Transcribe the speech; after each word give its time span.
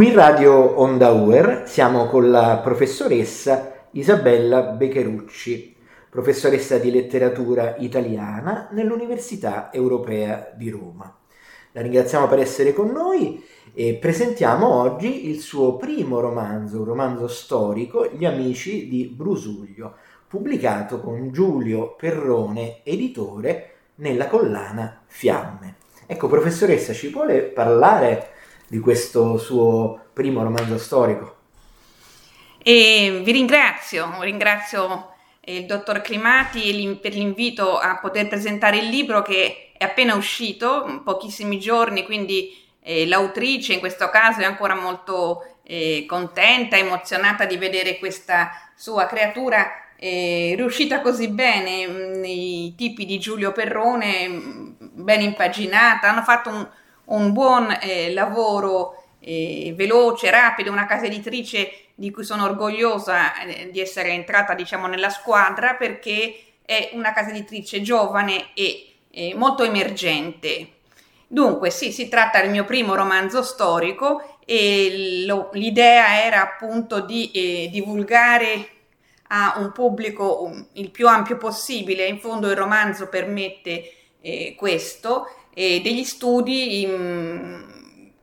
Qui 0.00 0.14
Radio 0.14 0.80
Onda 0.80 1.10
Uer 1.10 1.64
siamo 1.66 2.06
con 2.06 2.30
la 2.30 2.58
professoressa 2.64 3.88
Isabella 3.90 4.62
Becherucci, 4.62 5.76
professoressa 6.08 6.78
di 6.78 6.90
letteratura 6.90 7.74
italiana 7.76 8.68
nell'Università 8.70 9.70
Europea 9.70 10.54
di 10.56 10.70
Roma. 10.70 11.14
La 11.72 11.82
ringraziamo 11.82 12.28
per 12.28 12.38
essere 12.38 12.72
con 12.72 12.92
noi 12.92 13.44
e 13.74 13.98
presentiamo 14.00 14.72
oggi 14.72 15.28
il 15.28 15.38
suo 15.38 15.76
primo 15.76 16.20
romanzo, 16.20 16.78
un 16.78 16.86
romanzo 16.86 17.28
storico, 17.28 18.08
Gli 18.10 18.24
amici 18.24 18.88
di 18.88 19.04
Brusuglio, 19.04 19.96
pubblicato 20.26 21.02
con 21.02 21.30
Giulio 21.30 21.94
Perrone, 21.98 22.80
editore, 22.84 23.72
nella 23.96 24.28
collana 24.28 25.02
Fiamme. 25.04 25.74
Ecco, 26.06 26.26
professoressa, 26.26 26.94
ci 26.94 27.10
vuole 27.10 27.42
parlare 27.42 28.38
di 28.70 28.78
questo 28.78 29.36
suo 29.36 30.10
primo 30.12 30.44
romanzo 30.44 30.78
storico? 30.78 31.38
E 32.62 33.20
vi 33.24 33.32
ringrazio, 33.32 34.08
ringrazio 34.20 35.08
il 35.46 35.66
dottor 35.66 36.00
Climati 36.02 36.98
per 37.02 37.14
l'invito 37.14 37.78
a 37.78 37.98
poter 37.98 38.28
presentare 38.28 38.78
il 38.78 38.88
libro 38.88 39.22
che 39.22 39.72
è 39.76 39.84
appena 39.84 40.14
uscito, 40.14 41.02
pochissimi 41.04 41.58
giorni, 41.58 42.04
quindi 42.04 42.56
eh, 42.80 43.08
l'autrice 43.08 43.72
in 43.72 43.80
questo 43.80 44.08
caso 44.08 44.40
è 44.40 44.44
ancora 44.44 44.76
molto 44.76 45.56
eh, 45.64 46.04
contenta, 46.06 46.76
emozionata 46.76 47.46
di 47.46 47.56
vedere 47.56 47.98
questa 47.98 48.50
sua 48.76 49.06
creatura 49.06 49.68
eh, 49.96 50.54
riuscita 50.56 51.00
così 51.00 51.26
bene, 51.28 51.88
mh, 51.88 52.24
i 52.24 52.74
tipi 52.76 53.04
di 53.04 53.18
Giulio 53.18 53.50
Perrone, 53.50 54.28
mh, 54.28 54.76
ben 54.78 55.22
impaginata, 55.22 56.08
hanno 56.08 56.22
fatto 56.22 56.50
un, 56.50 56.68
un 57.06 57.32
buon 57.32 57.76
eh, 57.80 58.12
lavoro 58.12 59.02
eh, 59.20 59.72
veloce, 59.76 60.30
rapido, 60.30 60.70
una 60.70 60.86
casa 60.86 61.06
editrice 61.06 61.86
di 61.94 62.10
cui 62.10 62.24
sono 62.24 62.44
orgogliosa 62.44 63.38
eh, 63.42 63.70
di 63.70 63.80
essere 63.80 64.10
entrata 64.10 64.54
diciamo 64.54 64.86
nella 64.86 65.10
squadra 65.10 65.74
perché 65.74 66.40
è 66.64 66.90
una 66.92 67.12
casa 67.12 67.30
editrice 67.30 67.82
giovane 67.82 68.54
e 68.54 68.86
molto 69.34 69.64
emergente. 69.64 70.74
Dunque, 71.26 71.70
sì, 71.70 71.92
si 71.92 72.08
tratta 72.08 72.40
del 72.40 72.50
mio 72.50 72.64
primo 72.64 72.94
romanzo 72.94 73.42
storico 73.42 74.38
e 74.44 75.24
lo, 75.26 75.50
l'idea 75.52 76.24
era 76.24 76.42
appunto 76.42 76.98
di 76.98 77.30
eh, 77.30 77.68
divulgare 77.70 78.68
a 79.28 79.54
un 79.58 79.70
pubblico 79.70 80.42
um, 80.42 80.66
il 80.72 80.90
più 80.90 81.06
ampio 81.06 81.36
possibile, 81.36 82.06
in 82.06 82.18
fondo 82.18 82.50
il 82.50 82.56
romanzo 82.56 83.08
permette 83.08 83.92
eh, 84.20 84.56
questo, 84.56 85.28
e 85.52 85.80
degli 85.82 86.04
studi 86.04 86.82
in, 86.82 87.64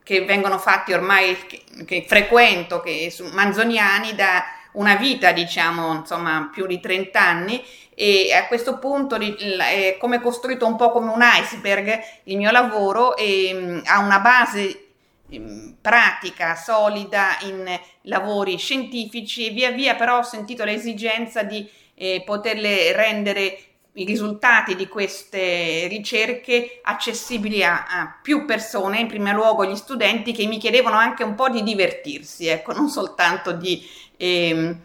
che 0.02 0.24
vengono 0.24 0.58
fatti 0.58 0.92
ormai, 0.92 1.36
che, 1.46 1.62
che 1.84 2.04
frequento, 2.06 2.80
che 2.80 3.10
su 3.10 3.26
manzoniani 3.26 4.14
da 4.14 4.44
una 4.72 4.96
vita, 4.96 5.32
diciamo, 5.32 5.92
insomma, 5.94 6.50
più 6.52 6.66
di 6.66 6.80
30 6.80 7.20
anni. 7.20 7.62
E 7.94 8.32
a 8.32 8.46
questo 8.46 8.78
punto 8.78 9.16
è 9.16 9.96
come 9.98 10.20
costruito 10.20 10.64
un 10.66 10.76
po' 10.76 10.92
come 10.92 11.10
un 11.10 11.20
iceberg 11.20 12.00
il 12.24 12.36
mio 12.36 12.52
lavoro 12.52 13.16
e 13.16 13.50
mm, 13.52 13.80
ha 13.86 13.98
una 13.98 14.20
base 14.20 14.90
mm, 15.34 15.70
pratica, 15.80 16.54
solida 16.54 17.38
in 17.42 17.68
lavori 18.02 18.56
scientifici 18.56 19.48
e 19.48 19.50
via 19.50 19.72
via 19.72 19.96
però 19.96 20.18
ho 20.18 20.22
sentito 20.22 20.62
l'esigenza 20.62 21.42
di 21.42 21.68
eh, 21.94 22.22
poterle 22.24 22.92
rendere 22.92 23.58
i 23.98 24.04
risultati 24.04 24.76
di 24.76 24.86
queste 24.86 25.86
ricerche 25.88 26.80
accessibili 26.82 27.64
a, 27.64 27.86
a, 27.86 28.18
più 28.22 28.44
persone, 28.44 29.00
in 29.00 29.08
primo 29.08 29.32
luogo 29.32 29.64
gli 29.64 29.76
studenti 29.76 30.32
che 30.32 30.46
mi 30.46 30.58
chiedevano 30.58 30.96
anche 30.96 31.24
un 31.24 31.34
po' 31.34 31.48
di 31.48 31.62
divertirsi, 31.62 32.46
ecco, 32.46 32.72
non 32.72 32.88
soltanto 32.88 33.52
di 33.52 33.84
eh, 34.16 34.76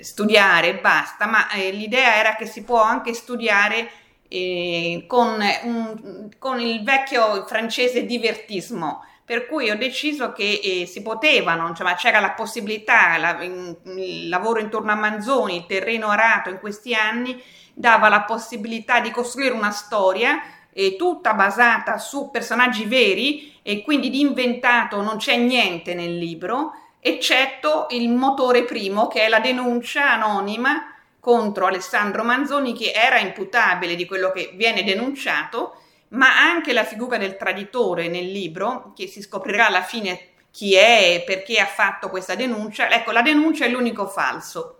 studiare 0.00 0.68
e 0.68 0.78
basta, 0.78 1.26
ma 1.26 1.50
eh, 1.50 1.70
l'idea 1.70 2.16
era 2.16 2.34
che 2.34 2.46
si 2.46 2.62
può 2.62 2.82
anche 2.82 3.12
studiare 3.12 3.90
eh, 4.28 5.04
con, 5.06 5.38
un, 5.64 6.28
con, 6.38 6.58
il 6.58 6.82
vecchio 6.82 7.44
francese 7.46 8.06
divertismo, 8.06 9.04
per 9.32 9.46
cui 9.46 9.70
ho 9.70 9.78
deciso 9.78 10.34
che 10.34 10.60
eh, 10.62 10.84
si 10.84 11.00
potevano, 11.00 11.66
insomma, 11.66 11.94
c'era 11.94 12.20
la 12.20 12.32
possibilità, 12.32 13.16
la, 13.16 13.42
in, 13.42 13.74
il 13.96 14.28
lavoro 14.28 14.60
intorno 14.60 14.92
a 14.92 14.94
Manzoni, 14.94 15.56
il 15.56 15.64
terreno 15.64 16.08
arato 16.08 16.50
in 16.50 16.58
questi 16.58 16.92
anni, 16.92 17.42
dava 17.72 18.10
la 18.10 18.24
possibilità 18.24 19.00
di 19.00 19.10
costruire 19.10 19.54
una 19.54 19.70
storia 19.70 20.42
eh, 20.70 20.96
tutta 20.96 21.32
basata 21.32 21.96
su 21.96 22.28
personaggi 22.30 22.84
veri 22.84 23.58
e 23.62 23.82
quindi 23.82 24.10
di 24.10 24.20
inventato 24.20 25.00
non 25.00 25.16
c'è 25.16 25.38
niente 25.38 25.94
nel 25.94 26.18
libro, 26.18 26.72
eccetto 27.00 27.86
il 27.92 28.10
motore 28.10 28.64
primo 28.64 29.08
che 29.08 29.24
è 29.24 29.28
la 29.30 29.40
denuncia 29.40 30.12
anonima 30.12 30.94
contro 31.18 31.64
Alessandro 31.64 32.22
Manzoni 32.22 32.74
che 32.74 32.92
era 32.94 33.18
imputabile 33.18 33.94
di 33.94 34.04
quello 34.04 34.30
che 34.30 34.52
viene 34.56 34.84
denunciato, 34.84 35.76
ma 36.12 36.38
anche 36.38 36.72
la 36.72 36.84
figura 36.84 37.18
del 37.18 37.36
traditore 37.36 38.08
nel 38.08 38.30
libro, 38.30 38.92
che 38.96 39.06
si 39.06 39.20
scoprirà 39.20 39.66
alla 39.66 39.82
fine 39.82 40.28
chi 40.50 40.74
è 40.74 41.14
e 41.14 41.22
perché 41.26 41.58
ha 41.58 41.66
fatto 41.66 42.08
questa 42.08 42.34
denuncia. 42.34 42.90
Ecco, 42.90 43.12
la 43.12 43.22
denuncia 43.22 43.64
è 43.64 43.68
l'unico 43.68 44.06
falso 44.06 44.76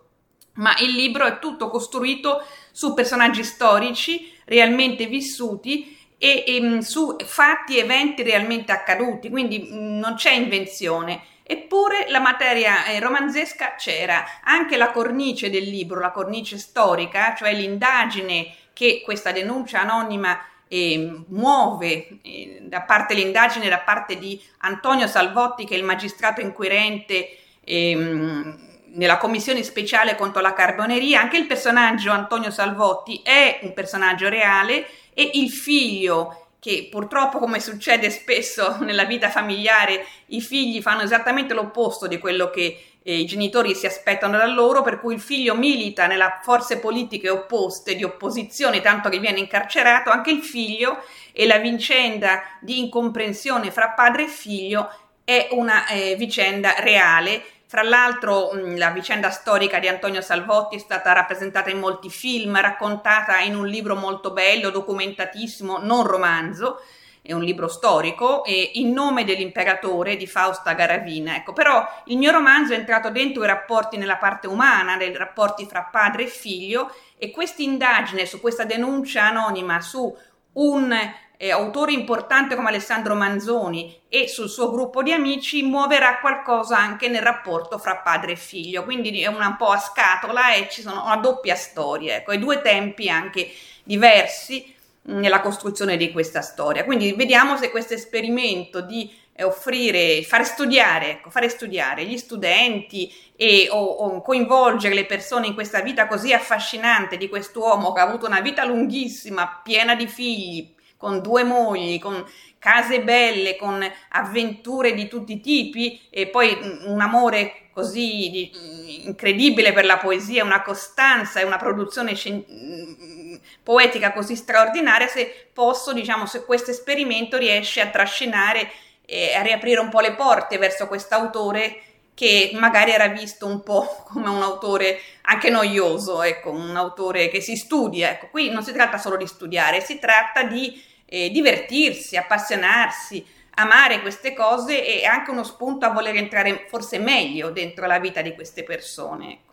ma 0.55 0.75
il 0.81 0.91
libro 0.91 1.25
è 1.25 1.39
tutto 1.39 1.69
costruito 1.69 2.45
su 2.73 2.93
personaggi 2.95 3.45
storici 3.45 4.33
realmente 4.45 5.07
vissuti 5.07 5.97
e, 6.19 6.45
e 6.47 6.61
mm, 6.61 6.79
su 6.79 7.17
fatti, 7.25 7.79
eventi 7.79 8.23
realmente 8.23 8.73
accaduti, 8.73 9.31
quindi 9.31 9.69
non 9.71 10.15
c'è 10.15 10.33
invenzione. 10.33 11.23
Eppure 11.43 12.07
la 12.09 12.21
materia 12.21 12.87
eh, 12.87 13.01
romanzesca 13.01 13.75
c'era, 13.75 14.25
anche 14.45 14.77
la 14.77 14.91
cornice 14.91 15.51
del 15.51 15.65
libro, 15.65 16.01
la 16.01 16.13
cornice 16.13 16.59
storica, 16.59 17.35
cioè 17.35 17.53
l'indagine 17.53 18.55
che 18.73 19.03
questa 19.05 19.33
denuncia 19.33 19.81
anonima 19.81 20.39
eh, 20.73 21.25
muove 21.29 22.19
eh, 22.23 22.61
da 22.63 22.81
parte 22.81 23.13
l'indagine 23.13 23.69
da 23.69 23.81
parte 23.81 24.17
di 24.17 24.41
Antonio 24.61 25.07
Salvotti, 25.07 25.67
che 25.67 25.75
è 25.75 25.77
il 25.77 25.85
magistrato 25.85 26.41
inquirente. 26.41 27.29
Eh, 27.63 28.71
nella 28.95 29.17
commissione 29.19 29.63
speciale 29.63 30.17
contro 30.17 30.41
la 30.41 30.53
carboneria, 30.53 31.21
anche 31.21 31.37
il 31.37 31.47
personaggio 31.47 32.11
Antonio 32.11 32.51
Salvotti 32.51 33.21
è 33.23 33.61
un 33.63 33.73
personaggio 33.73 34.29
reale 34.29 34.87
e 35.15 35.31
il 35.35 35.51
figlio 35.51 36.49
che 36.59 36.89
purtroppo 36.91 37.39
come 37.39 37.59
succede 37.59 38.09
spesso 38.11 38.79
nella 38.85 39.05
vita 39.05 39.31
familiare 39.31 40.07
i 40.27 40.41
figli 40.41 40.81
fanno 40.81 41.03
esattamente 41.03 41.55
l'opposto 41.55 42.07
di 42.07 42.19
quello 42.19 42.51
che 42.51 42.92
eh, 43.03 43.19
i 43.19 43.27
genitori 43.27 43.75
si 43.75 43.87
aspettano 43.87 44.37
da 44.37 44.47
loro, 44.47 44.83
per 44.83 45.01
cui 45.01 45.15
il 45.15 45.21
figlio 45.21 45.55
milita 45.55 46.07
nelle 46.07 46.39
forze 46.43 46.79
politiche 46.79 47.29
opposte 47.29 47.95
di 47.95 48.05
opposizione, 48.05 48.81
tanto 48.81 49.09
che 49.09 49.19
viene 49.19 49.41
incarcerato, 49.41 50.11
anche 50.11 50.31
il 50.31 50.43
figlio 50.43 51.03
e 51.33 51.47
la 51.47 51.59
vicenda 51.59 52.43
di 52.61 52.79
incomprensione 52.79 53.71
fra 53.71 53.91
padre 53.91 54.25
e 54.25 54.29
figlio 54.29 54.91
è 55.25 55.49
una 55.53 55.87
eh, 55.89 56.15
vicenda 56.17 56.75
reale. 56.79 57.43
Fra 57.67 57.83
l'altro 57.83 58.51
la 58.53 58.91
vicenda 58.91 59.31
storica 59.31 59.79
di 59.79 59.89
Antonio 59.89 60.21
Salvotti 60.21 60.77
è 60.77 60.79
stata 60.79 61.13
rappresentata 61.13 61.71
in 61.71 61.79
molti 61.79 62.11
film, 62.11 62.61
raccontata 62.61 63.39
in 63.39 63.57
un 63.57 63.67
libro 63.67 63.95
molto 63.97 64.33
bello, 64.33 64.69
documentatissimo, 64.69 65.79
non 65.79 66.07
romanzo, 66.07 66.83
è 67.23 67.33
un 67.33 67.43
libro 67.43 67.69
storico, 67.69 68.45
e 68.45 68.73
In 68.75 68.93
nome 68.93 69.25
dell'imperatore 69.25 70.17
di 70.17 70.27
Fausta 70.27 70.73
Garavina. 70.73 71.37
Ecco, 71.37 71.53
però 71.53 71.87
il 72.07 72.19
mio 72.19 72.33
romanzo 72.33 72.73
è 72.73 72.77
entrato 72.77 73.11
dentro 73.11 73.45
i 73.45 73.47
rapporti 73.47 73.97
nella 73.97 74.17
parte 74.17 74.49
umana, 74.49 74.97
nei 74.97 75.17
rapporti 75.17 75.65
fra 75.67 75.89
padre 75.91 76.25
e 76.25 76.27
figlio, 76.27 76.93
e 77.17 77.31
questa 77.31 77.63
indagine 77.63 78.27
su 78.27 78.41
questa 78.41 78.65
denuncia 78.65 79.23
anonima 79.23 79.81
su 79.81 80.15
un 80.55 80.93
eh, 81.37 81.51
autore 81.51 81.93
importante 81.93 82.57
come 82.57 82.69
Alessandro 82.69 83.15
Manzoni 83.15 84.03
e 84.09 84.29
sul 84.29 84.49
suo 84.49 84.71
gruppo 84.71 85.03
di 85.03 85.13
amici 85.13 85.63
muoverà 85.63 86.19
qualcosa 86.19 86.77
anche 86.77 87.09
nel 87.09 87.23
rapporto 87.23 87.79
fra 87.79 87.97
padre 87.99 88.33
e 88.33 88.37
figlio, 88.37 88.83
quindi 88.83 89.23
è 89.23 89.27
una 89.29 89.47
un 89.47 89.57
po' 89.57 89.71
a 89.71 89.79
scatola 89.79 90.55
e 90.55 90.69
ci 90.69 90.83
sono 90.83 91.05
una 91.05 91.17
doppia 91.17 91.55
storia, 91.55 92.17
ecco, 92.17 92.33
e 92.33 92.39
due 92.39 92.61
tempi 92.61 93.09
anche 93.09 93.51
diversi 93.85 94.75
nella 95.05 95.41
costruzione 95.41 95.97
di 95.97 96.13
questa 96.13 96.43
storia. 96.43 96.85
Quindi 96.85 97.13
vediamo 97.15 97.57
se 97.57 97.71
questo 97.71 97.95
esperimento 97.95 98.81
di 98.81 99.11
eh, 99.35 99.45
offrire, 99.45 100.23
fare 100.23 100.45
studiare, 100.45 101.11
ecco, 101.11 101.31
fare 101.31 101.49
studiare 101.49 102.05
gli 102.05 102.17
studenti 102.17 103.13
e 103.35 103.69
o, 103.71 103.83
o, 103.83 104.23
coinvolgere 104.23 104.95
le 104.95 105.07
persone 105.07 105.47
in 105.47 105.55
questa 105.55 105.81
vita 105.81 106.07
così 106.07 106.33
affascinante 106.33 107.17
di 107.17 107.29
quest'uomo 107.29 107.93
che 107.93 108.01
ha 108.01 108.05
avuto 108.05 108.27
una 108.27 108.41
vita 108.41 108.65
lunghissima, 108.65 109.61
piena 109.65 109.95
di 109.95 110.07
figli, 110.07 110.75
con 111.03 111.21
due 111.21 111.43
mogli, 111.43 111.99
con 111.99 112.25
case 112.61 113.01
belle, 113.01 113.57
con 113.57 113.85
avventure 114.11 114.95
di 114.95 115.09
tutti 115.09 115.33
i 115.33 115.41
tipi 115.41 116.01
e 116.11 116.29
poi 116.29 116.57
un 116.85 117.01
amore 117.01 117.71
così 117.73 118.31
di, 118.31 119.05
incredibile 119.05 119.73
per 119.73 119.85
la 119.85 119.97
poesia, 119.97 120.45
una 120.45 120.63
costanza 120.63 121.41
e 121.41 121.45
una 121.45 121.57
produzione 121.57 122.15
scien- 122.15 123.41
poetica 123.65 124.13
così 124.13 124.37
straordinaria, 124.37 125.09
se 125.09 125.49
posso, 125.53 125.93
diciamo, 125.93 126.25
se 126.25 126.45
questo 126.45 126.71
esperimento 126.71 127.37
riesce 127.37 127.81
a 127.81 127.89
trascinare 127.89 128.71
e 129.05 129.35
a 129.35 129.43
riaprire 129.43 129.81
un 129.81 129.89
po' 129.89 129.99
le 129.99 130.15
porte 130.15 130.57
verso 130.57 130.87
quest'autore 130.87 131.83
che 132.15 132.53
magari 132.55 132.93
era 132.93 133.09
visto 133.09 133.47
un 133.47 133.65
po' 133.65 134.05
come 134.07 134.29
un 134.29 134.41
autore 134.41 135.01
anche 135.23 135.51
noioso, 135.51 136.23
ecco, 136.23 136.53
un 136.53 136.77
autore 136.77 137.29
che 137.29 137.41
si 137.41 137.57
studia. 137.57 138.11
Ecco, 138.11 138.29
qui 138.31 138.51
non 138.51 138.63
si 138.63 138.73
tratta 138.73 138.99
solo 138.99 139.17
di 139.17 139.27
studiare, 139.27 139.81
si 139.81 139.99
tratta 139.99 140.45
di 140.45 140.91
eh, 141.13 141.31
divertirsi, 141.31 142.17
appassionarsi, 142.17 143.25
amare 143.57 144.01
queste 144.01 144.33
cose 144.33 144.83
e 144.83 145.05
anche 145.05 145.31
uno 145.31 145.45
spunto 145.45 145.85
a 145.85 145.91
voler 145.91 146.17
entrare 146.17 146.65
forse 146.69 146.99
meglio 146.99 147.51
dentro 147.51 147.87
la 147.87 147.99
vita 147.99 148.23
di 148.23 148.35
queste 148.35 148.65
persone. 148.65 149.33
Ecco. 149.33 149.53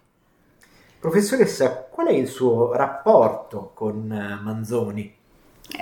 Professoressa, 1.01 1.87
qual 1.91 2.07
è 2.07 2.13
il 2.13 2.27
suo 2.27 2.73
rapporto 2.73 3.71
con 3.73 4.09
eh, 4.09 4.41
Manzoni? 4.41 5.17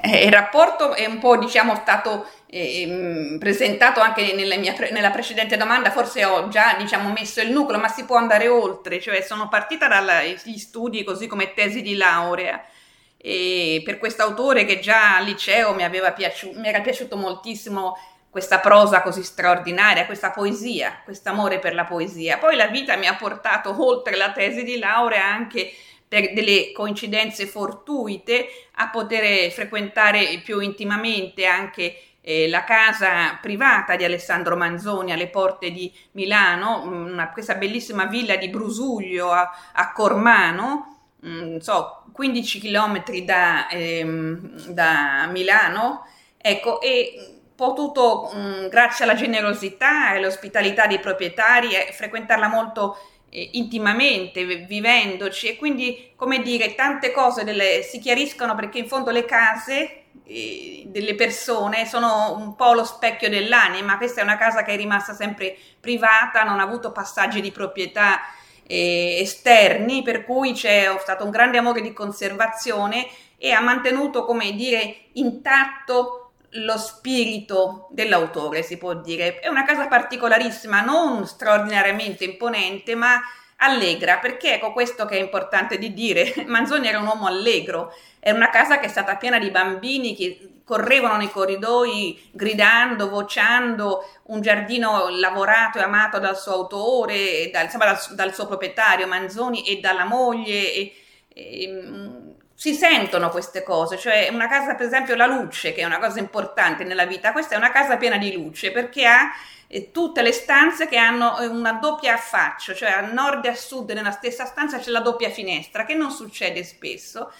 Eh, 0.02 0.26
il 0.26 0.32
rapporto 0.32 0.96
è 0.96 1.06
un 1.06 1.20
po' 1.20 1.38
diciamo 1.38 1.76
stato 1.76 2.26
eh, 2.48 3.38
presentato 3.40 4.00
anche 4.00 4.34
nella, 4.34 4.58
mia, 4.58 4.76
nella 4.92 5.12
precedente 5.12 5.58
domanda, 5.58 5.92
forse 5.92 6.26
ho 6.26 6.48
già 6.50 6.76
diciamo, 6.78 7.12
messo 7.12 7.40
il 7.40 7.52
nucleo, 7.52 7.80
ma 7.80 7.88
si 7.88 8.04
può 8.04 8.18
andare 8.18 8.48
oltre, 8.48 9.00
cioè 9.00 9.22
sono 9.22 9.48
partita 9.48 9.88
dagli 9.88 10.58
studi 10.58 11.04
così 11.04 11.28
come 11.28 11.54
tesi 11.54 11.84
di 11.84 11.96
laurea 11.96 12.62
e 13.30 13.82
per 13.84 13.98
quest'autore 13.98 14.64
che 14.64 14.80
già 14.80 15.18
al 15.18 15.26
liceo 15.26 15.74
mi, 15.74 15.84
piaciuto, 16.16 16.58
mi 16.58 16.70
era 16.70 16.80
piaciuto 16.80 17.18
moltissimo 17.18 17.98
questa 18.30 18.60
prosa 18.60 19.02
così 19.02 19.22
straordinaria, 19.22 20.06
questa 20.06 20.32
poesia, 20.32 21.02
questo 21.04 21.28
amore 21.28 21.60
per 21.60 21.74
la 21.74 21.84
poesia. 21.84 22.38
Poi 22.38 22.56
la 22.56 22.68
vita 22.68 22.96
mi 22.96 23.06
ha 23.06 23.16
portato 23.16 23.76
oltre 23.86 24.16
la 24.16 24.32
tesi 24.32 24.64
di 24.64 24.80
laurea 24.80 25.26
anche 25.26 25.74
per 26.08 26.32
delle 26.32 26.72
coincidenze 26.72 27.48
fortuite 27.48 28.48
a 28.76 28.88
poter 28.88 29.52
frequentare 29.52 30.40
più 30.42 30.62
intimamente 30.62 31.46
anche 31.46 31.98
eh, 32.22 32.48
la 32.48 32.64
casa 32.64 33.38
privata 33.42 33.98
di 33.98 34.06
Alessandro 34.06 34.56
Manzoni 34.56 35.12
alle 35.12 35.28
porte 35.28 35.72
di 35.72 35.94
Milano, 36.12 36.84
una, 36.84 37.30
questa 37.32 37.56
bellissima 37.56 38.06
villa 38.06 38.38
di 38.38 38.48
Brusuglio 38.48 39.32
a, 39.32 39.52
a 39.74 39.92
Cormano, 39.92 40.97
mh, 41.22 41.58
so, 41.58 42.04
15 42.12 42.60
km 42.60 43.24
da, 43.24 43.68
ehm, 43.70 44.72
da 44.72 45.28
Milano, 45.32 46.06
ecco, 46.38 46.82
e 46.82 47.42
potuto, 47.56 48.32
mh, 48.34 48.70
grazie 48.70 49.04
alla 49.06 49.16
generosità 49.16 50.14
e 50.14 50.18
all'ospitalità 50.18 50.86
dei 50.88 51.00
proprietari, 51.00 51.74
eh, 51.74 51.92
frequentarla 51.92 52.48
molto 52.48 52.98
eh, 53.30 53.50
intimamente, 53.54 54.46
vivendoci 54.46 55.48
e 55.48 55.58
quindi, 55.58 56.12
come 56.16 56.42
dire, 56.42 56.76
tante 56.76 57.12
cose 57.12 57.44
delle, 57.44 57.82
si 57.82 58.00
chiariscono 58.00 58.56
perché 58.56 58.78
in 58.80 58.88
fondo 58.88 59.12
le 59.12 59.26
case 59.26 60.04
eh, 60.26 60.84
delle 60.88 61.16
persone 61.16 61.86
sono 61.86 62.36
un 62.38 62.56
po' 62.56 62.74
lo 62.74 62.84
specchio 62.84 63.30
dell'anima. 63.30 63.98
Questa 63.98 64.22
è 64.22 64.24
una 64.24 64.38
casa 64.38 64.64
che 64.64 64.74
è 64.74 64.78
rimasta 64.78 65.14
sempre 65.14 65.58
privata, 65.80 66.44
non 66.44 66.60
ha 66.60 66.64
avuto 66.64 66.92
passaggi 66.92 67.42
di 67.42 67.52
proprietà 67.52 68.20
eh, 68.68 69.20
esterni, 69.22 70.04
per 70.04 70.26
cui 70.26 70.52
c'è 70.52 70.94
stato 71.00 71.24
un 71.24 71.32
grande 71.32 71.58
amore 71.58 71.82
di 71.82 71.94
conservazione 71.94 73.08
e 73.38 73.52
ha 73.52 73.62
mantenuto, 73.62 74.26
come 74.26 74.52
dire, 74.54 74.96
intatto 75.14 76.32
lo 76.52 76.78
spirito 76.78 77.88
dell'autore, 77.92 78.64
si 78.64 78.78
può 78.78 78.94
dire. 78.96 79.40
È 79.40 79.48
una 79.48 79.64
casa 79.64 79.88
particolarissima, 79.88 80.82
non 80.82 81.26
straordinariamente 81.26 82.26
imponente, 82.26 82.96
ma 82.96 83.22
allegra, 83.58 84.18
perché 84.18 84.56
ecco 84.56 84.72
questo 84.72 85.06
che 85.06 85.18
è 85.18 85.22
importante 85.22 85.78
di 85.78 85.94
dire, 85.94 86.34
Manzoni 86.46 86.88
era 86.88 87.00
un 87.00 87.08
uomo 87.08 87.28
allegro, 87.28 87.94
era 88.20 88.36
una 88.36 88.50
casa 88.50 88.80
che 88.80 88.86
è 88.86 88.90
stata 88.90 89.16
piena 89.16 89.40
di 89.40 89.50
bambini 89.50 90.16
che 90.16 90.57
correvano 90.68 91.16
nei 91.16 91.32
corridoi 91.32 92.30
gridando, 92.34 93.08
vociando, 93.08 94.06
un 94.24 94.42
giardino 94.42 95.08
lavorato 95.08 95.78
e 95.78 95.82
amato 95.82 96.20
dal 96.20 96.38
suo 96.38 96.52
autore, 96.52 97.50
dal, 97.54 97.64
insomma, 97.64 97.86
dal, 97.86 97.98
dal 98.12 98.34
suo 98.34 98.48
proprietario 98.48 99.08
Manzoni 99.08 99.66
e 99.66 99.80
dalla 99.80 100.04
moglie. 100.04 100.74
E, 100.74 100.94
e, 101.34 101.82
si 102.54 102.74
sentono 102.74 103.30
queste 103.30 103.64
cose, 103.64 103.98
cioè 103.98 104.28
una 104.32 104.48
casa 104.48 104.74
per 104.74 104.88
esempio 104.88 105.16
la 105.16 105.28
luce 105.28 105.74
che 105.74 105.82
è 105.82 105.86
una 105.86 106.00
cosa 106.00 106.20
importante 106.20 106.84
nella 106.84 107.06
vita, 107.06 107.32
questa 107.32 107.54
è 107.54 107.58
una 107.58 107.72
casa 107.72 107.98
piena 107.98 108.18
di 108.18 108.34
luce 108.34 108.72
perché 108.72 109.06
ha 109.06 109.30
eh, 109.68 109.92
tutte 109.92 110.24
le 110.24 110.32
stanze 110.32 110.88
che 110.88 110.98
hanno 110.98 111.38
eh, 111.40 111.46
una 111.46 111.74
doppia 111.74 112.16
affaccio, 112.16 112.74
cioè 112.74 112.90
a 112.90 113.02
nord 113.02 113.46
e 113.46 113.50
a 113.50 113.56
sud 113.56 113.92
nella 113.92 114.12
stessa 114.12 114.46
stanza 114.46 114.80
c'è 114.80 114.90
la 114.90 115.02
doppia 115.02 115.30
finestra 115.30 115.86
che 115.86 115.94
non 115.94 116.10
succede 116.10 116.64
spesso 116.64 117.32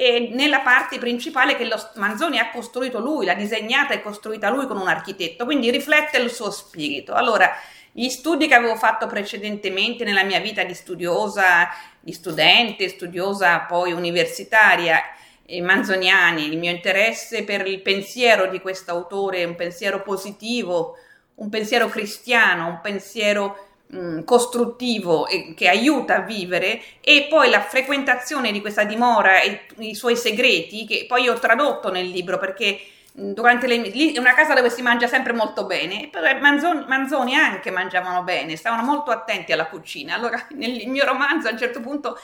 e 0.00 0.28
nella 0.30 0.60
parte 0.60 0.96
principale 0.96 1.56
che 1.56 1.64
lo 1.64 1.76
Manzoni 1.96 2.38
ha 2.38 2.50
costruito 2.50 3.00
lui, 3.00 3.26
l'ha 3.26 3.34
disegnata 3.34 3.94
e 3.94 4.00
costruita 4.00 4.48
lui 4.48 4.68
con 4.68 4.76
un 4.76 4.86
architetto, 4.86 5.44
quindi 5.44 5.72
riflette 5.72 6.18
il 6.18 6.30
suo 6.30 6.52
spirito. 6.52 7.14
Allora, 7.14 7.50
gli 7.90 8.08
studi 8.08 8.46
che 8.46 8.54
avevo 8.54 8.76
fatto 8.76 9.08
precedentemente 9.08 10.04
nella 10.04 10.22
mia 10.22 10.38
vita 10.38 10.62
di 10.62 10.72
studiosa, 10.72 11.68
di 11.98 12.12
studente, 12.12 12.88
studiosa 12.88 13.58
poi 13.62 13.90
universitaria, 13.90 15.02
eh, 15.44 15.60
manzoniani, 15.60 16.46
il 16.46 16.58
mio 16.58 16.70
interesse 16.70 17.42
per 17.42 17.66
il 17.66 17.82
pensiero 17.82 18.46
di 18.46 18.60
questo 18.60 18.92
autore, 18.92 19.42
un 19.42 19.56
pensiero 19.56 20.02
positivo, 20.02 20.96
un 21.34 21.48
pensiero 21.48 21.88
cristiano, 21.88 22.68
un 22.68 22.80
pensiero 22.80 23.67
mh, 23.88 24.24
costruttivo 24.24 25.26
eh, 25.26 25.54
che 25.54 25.68
aiuta 25.68 26.16
a 26.16 26.20
vivere 26.20 26.80
e 27.00 27.26
poi 27.28 27.50
la 27.50 27.60
frequentazione 27.62 28.52
di 28.52 28.60
questa 28.60 28.84
dimora 28.84 29.40
e 29.40 29.66
i 29.78 29.94
suoi 29.94 30.16
segreti 30.16 30.86
che 30.86 31.04
poi 31.08 31.28
ho 31.28 31.38
tradotto 31.38 31.90
nel 31.90 32.08
libro 32.08 32.38
perché 32.38 32.78
durante 33.12 33.66
le, 33.66 33.76
lì 33.78 34.12
è 34.12 34.18
una 34.18 34.34
casa 34.34 34.54
dove 34.54 34.70
si 34.70 34.80
mangia 34.80 35.08
sempre 35.08 35.32
molto 35.32 35.66
bene, 35.66 36.08
però 36.10 36.38
Manzoni, 36.38 36.84
Manzoni, 36.86 37.34
anche 37.34 37.70
mangiavano 37.70 38.22
bene, 38.22 38.54
stavano 38.54 38.82
molto 38.82 39.10
attenti 39.10 39.52
alla 39.52 39.66
cucina. 39.66 40.14
Allora 40.14 40.46
nel 40.54 40.86
mio 40.86 41.04
romanzo 41.04 41.48
a 41.48 41.52
un 41.52 41.58
certo 41.58 41.80
punto 41.80 42.18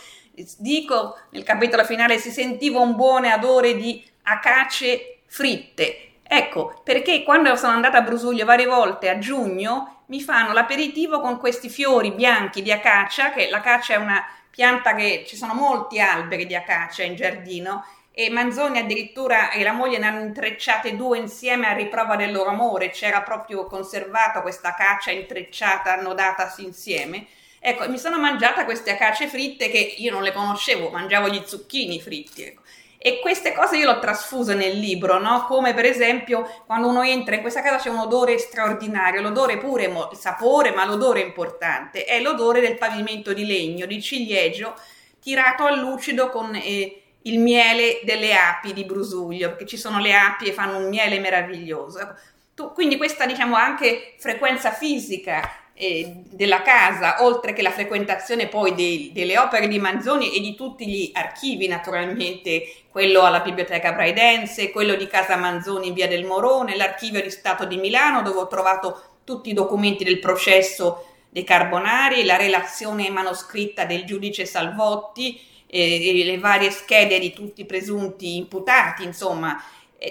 dico 0.58 1.19
nel 1.31 1.44
capitolo 1.44 1.84
finale 1.84 2.19
si 2.19 2.31
sentiva 2.31 2.81
un 2.81 2.94
buon 2.96 3.25
odore 3.25 3.75
di 3.75 4.05
acace 4.25 5.19
fritte. 5.26 6.08
Ecco, 6.26 6.81
perché 6.82 7.23
quando 7.23 7.55
sono 7.56 7.75
andata 7.75 7.99
a 7.99 8.03
Brusuglio 8.03 8.44
varie 8.44 8.67
volte 8.67 9.09
a 9.09 9.19
giugno 9.19 10.03
mi 10.06 10.21
fanno 10.21 10.53
l'aperitivo 10.53 11.21
con 11.21 11.38
questi 11.38 11.69
fiori 11.69 12.12
bianchi 12.12 12.62
di 12.62 12.73
acacia, 12.73 13.32
che 13.32 13.49
l'acacia 13.50 13.94
è 13.94 13.97
una 13.97 14.25
pianta 14.50 14.94
che 14.94 15.25
ci 15.26 15.37
sono 15.37 15.55
molti 15.55 16.00
alberi 16.00 16.47
di 16.47 16.55
acacia 16.55 17.03
in 17.03 17.15
giardino 17.15 17.85
e 18.17 18.31
Manzoni 18.31 18.79
addirittura 18.79 19.51
e 19.51 19.65
la 19.65 19.72
moglie 19.72 19.98
ne 19.98 20.06
hanno 20.06 20.20
intrecciate 20.20 20.94
due 20.94 21.19
insieme 21.19 21.67
a 21.67 21.72
riprova 21.72 22.15
del 22.15 22.31
loro 22.31 22.51
amore, 22.51 22.91
c'era 22.91 23.22
proprio 23.22 23.67
conservata 23.67 24.41
questa 24.41 24.75
caccia 24.75 25.10
intrecciata, 25.10 25.94
annodatasi 25.94 26.63
insieme. 26.63 27.27
Ecco, 27.58 27.89
mi 27.89 27.98
sono 27.98 28.19
mangiata 28.19 28.65
queste 28.65 28.93
acace 28.93 29.27
fritte 29.27 29.69
che 29.69 29.79
io 29.79 30.13
non 30.13 30.22
le 30.22 30.32
conoscevo, 30.32 30.91
mangiavo 30.91 31.29
gli 31.29 31.43
zucchini 31.44 32.01
fritti, 32.01 32.44
ecco. 32.44 32.63
E 33.06 33.20
queste 33.20 33.53
cose 33.53 33.77
io 33.77 33.84
le 33.84 33.99
ho 33.99 33.99
trasfuse 33.99 34.55
nel 34.55 34.79
libro, 34.79 35.19
no? 35.19 35.44
Come 35.44 35.75
per 35.75 35.84
esempio 35.84 36.49
quando 36.65 36.89
uno 36.89 37.03
entra 37.03 37.34
in 37.34 37.43
questa 37.43 37.61
casa 37.61 37.77
c'è 37.77 37.91
un 37.91 37.99
odore 37.99 38.39
straordinario, 38.39 39.20
l'odore 39.20 39.58
pure, 39.58 39.84
il 39.84 40.17
sapore, 40.17 40.70
ma 40.70 40.87
l'odore 40.87 41.20
importante, 41.20 42.05
è 42.05 42.19
l'odore 42.23 42.63
del 42.63 42.79
pavimento 42.79 43.34
di 43.34 43.44
legno, 43.44 43.84
di 43.84 44.01
ciliegio, 44.01 44.75
tirato 45.20 45.65
a 45.65 45.75
lucido 45.75 46.31
con... 46.31 46.55
Eh, 46.55 47.01
il 47.27 47.39
miele 47.39 48.01
delle 48.05 48.34
api 48.34 48.75
di 48.75 48.84
Brusuglio, 48.84 49.49
perché 49.49 49.65
ci 49.65 49.79
sono 49.79 49.99
le 49.99 50.15
api 50.15 50.44
e 50.44 50.53
fanno 50.53 50.77
un 50.77 50.91
miele 50.91 51.19
meraviglioso. 51.20 51.99
Ecco, 52.01 52.15
tu, 52.55 52.73
quindi 52.73 52.99
questa 52.99 53.25
diciamo 53.25 53.56
anche 53.56 54.15
frequenza 54.19 54.73
fisica 54.73 55.64
eh, 55.74 56.22
della 56.31 56.62
casa, 56.62 57.24
oltre 57.24 57.52
che 57.52 57.62
la 57.62 57.70
frequentazione 57.70 58.46
poi 58.46 58.74
dei, 58.74 59.10
delle 59.12 59.38
opere 59.38 59.66
di 59.66 59.78
Manzoni 59.78 60.34
e 60.34 60.40
di 60.40 60.54
tutti 60.54 60.86
gli 60.86 61.10
archivi 61.12 61.66
naturalmente, 61.66 62.72
quello 62.90 63.22
alla 63.22 63.40
Biblioteca 63.40 63.93
Braidense, 63.93 64.70
quello 64.70 64.94
di 64.94 65.08
Casa 65.08 65.36
Manzoni 65.36 65.88
in 65.88 65.94
Via 65.94 66.06
del 66.06 66.24
Morone, 66.24 66.76
l'archivio 66.76 67.20
di 67.20 67.31
Stato 67.31 67.64
di 67.64 67.76
Milano 67.76 68.22
dove 68.22 68.38
ho 68.38 68.46
trovato 68.46 69.02
tutti 69.24 69.50
i 69.50 69.54
documenti 69.54 70.04
del 70.04 70.20
processo 70.20 71.06
dei 71.28 71.43
Carbonari, 71.43 72.24
la 72.24 72.36
relazione 72.36 73.10
manoscritta 73.10 73.84
del 73.84 74.04
giudice 74.04 74.46
Salvotti, 74.46 75.40
eh, 75.66 76.22
le 76.24 76.38
varie 76.38 76.70
schede 76.70 77.19
di 77.19 77.32
tutti 77.32 77.62
i 77.62 77.66
presunti 77.66 78.36
imputati, 78.36 79.02
insomma, 79.02 79.60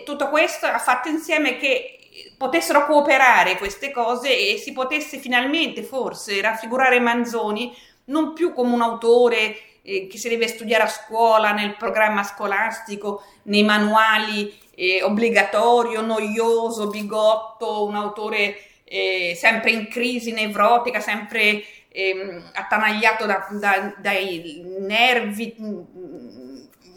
tutto 0.04 0.30
questo 0.30 0.66
ha 0.66 0.80
fatto 0.80 1.08
insieme 1.08 1.58
che 1.58 2.03
potessero 2.38 2.86
cooperare 2.86 3.58
queste 3.58 3.92
cose 3.92 4.30
e 4.30 4.58
si 4.58 4.72
potesse 4.72 5.18
finalmente 5.18 5.84
forse 5.84 6.42
raffigurare 6.42 7.00
Manzoni 7.00 7.76
non 8.06 8.34
più 8.34 8.54
come 8.54 8.74
un 8.74 8.82
autore 8.82 9.56
eh, 9.82 10.08
che 10.08 10.18
si 10.18 10.30
deve 10.30 10.48
studiare 10.48 10.84
a 10.84 10.88
scuola, 10.88 11.52
nel 11.52 11.76
programma 11.76 12.24
scolastico, 12.24 13.24
nei 13.44 13.64
manuali 13.64 14.54
eh, 14.76 15.04
obbligatorio, 15.04 16.02
noioso, 16.02 16.88
bigotto, 16.88 17.86
un 17.86 17.96
autore 17.96 18.58
eh, 18.84 19.34
sempre 19.36 19.72
in 19.72 19.88
crisi 19.88 20.32
nevrotica, 20.32 21.00
sempre 21.00 21.64
ehm, 21.90 22.52
attanagliato 22.54 23.26
da, 23.26 23.48
da, 23.52 23.94
dai 23.98 24.62
nervi, 24.80 25.56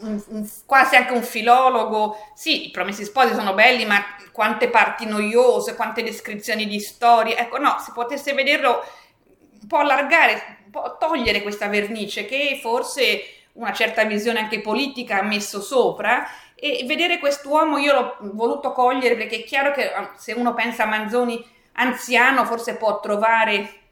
un, 0.01 0.21
un, 0.27 0.49
quasi 0.65 0.95
anche 0.95 1.13
un 1.13 1.23
filologo. 1.23 2.17
Sì, 2.35 2.67
i 2.67 2.71
promessi 2.71 3.03
sposi 3.03 3.33
sono 3.33 3.53
belli, 3.53 3.85
ma 3.85 4.03
quante 4.31 4.69
parti 4.69 5.05
noiose, 5.05 5.75
quante 5.75 6.03
descrizioni 6.03 6.67
di 6.67 6.79
storie. 6.79 7.37
Ecco, 7.37 7.57
no, 7.57 7.77
se 7.79 7.91
potesse 7.93 8.33
vederlo 8.33 8.83
un 9.61 9.67
po' 9.67 9.77
allargare, 9.77 10.57
un 10.65 10.71
po' 10.71 10.97
togliere 10.99 11.41
questa 11.41 11.67
vernice 11.67 12.25
che 12.25 12.59
forse 12.61 13.21
una 13.53 13.73
certa 13.73 14.03
visione 14.03 14.39
anche 14.39 14.61
politica 14.61 15.19
ha 15.19 15.23
messo 15.23 15.61
sopra 15.61 16.27
e 16.55 16.83
vedere 16.87 17.19
quest'uomo 17.19 17.77
io 17.77 17.93
l'ho 17.93 18.17
voluto 18.33 18.71
cogliere 18.71 19.15
perché 19.15 19.37
è 19.37 19.43
chiaro 19.43 19.71
che 19.71 19.91
ah, 19.91 20.13
se 20.15 20.33
uno 20.33 20.53
pensa 20.53 20.83
a 20.83 20.87
Manzoni 20.87 21.43
anziano 21.73 22.45
forse 22.45 22.75
può 22.75 22.99
trovare 22.99 23.86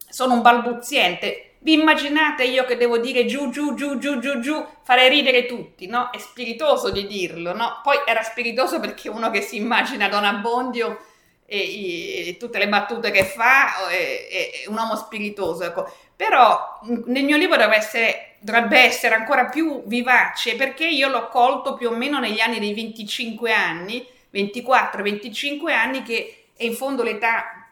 sono 0.10 0.34
un 0.34 0.42
balbuziente, 0.42 1.53
vi 1.64 1.74
immaginate 1.74 2.44
io 2.44 2.66
che 2.66 2.76
devo 2.76 2.98
dire 2.98 3.26
giù, 3.26 3.50
giù, 3.50 3.74
giù, 3.74 3.98
giù, 3.98 4.20
giù, 4.20 4.40
giù, 4.40 4.66
fare 4.84 5.08
ridere 5.08 5.46
tutti, 5.46 5.88
no? 5.88 6.12
È 6.12 6.18
spiritoso 6.18 6.92
di 6.92 7.08
dirlo, 7.08 7.56
no? 7.56 7.80
Poi 7.82 7.98
era 8.06 8.22
spiritoso 8.22 8.82
perché 8.82 9.10
uno 9.10 9.32
che 9.32 9.42
si 9.42 9.56
immagina 9.56 10.10
Don 10.10 10.26
Abbondio 10.26 11.00
e, 11.46 12.28
e 12.28 12.38
tutte 12.38 12.58
le 12.58 12.68
battute 12.68 13.12
che 13.12 13.24
fa 13.24 13.88
è, 13.88 14.28
è 14.64 14.68
un 14.68 14.76
uomo 14.76 14.98
spiritoso, 14.98 15.64
ecco. 15.64 15.90
Però 16.18 16.82
nel 17.06 17.24
mio 17.24 17.38
libro 17.38 17.56
deve 17.56 17.78
essere, 17.78 18.36
dovrebbe 18.40 18.80
essere 18.80 19.16
ancora 19.16 19.46
più 19.46 19.84
vivace 19.86 20.56
perché 20.56 20.86
io 20.86 21.08
l'ho 21.08 21.30
colto 21.30 21.76
più 21.76 21.90
o 21.90 21.96
meno 21.96 22.20
negli 22.20 22.42
anni 22.42 22.60
dei 22.60 22.74
25 22.74 23.54
anni, 23.54 24.06
24-25 24.34 25.72
anni, 25.72 26.04
che 26.04 26.48
è 26.58 26.66
in 26.66 26.74
fondo 26.74 27.04
l'età 27.04 27.70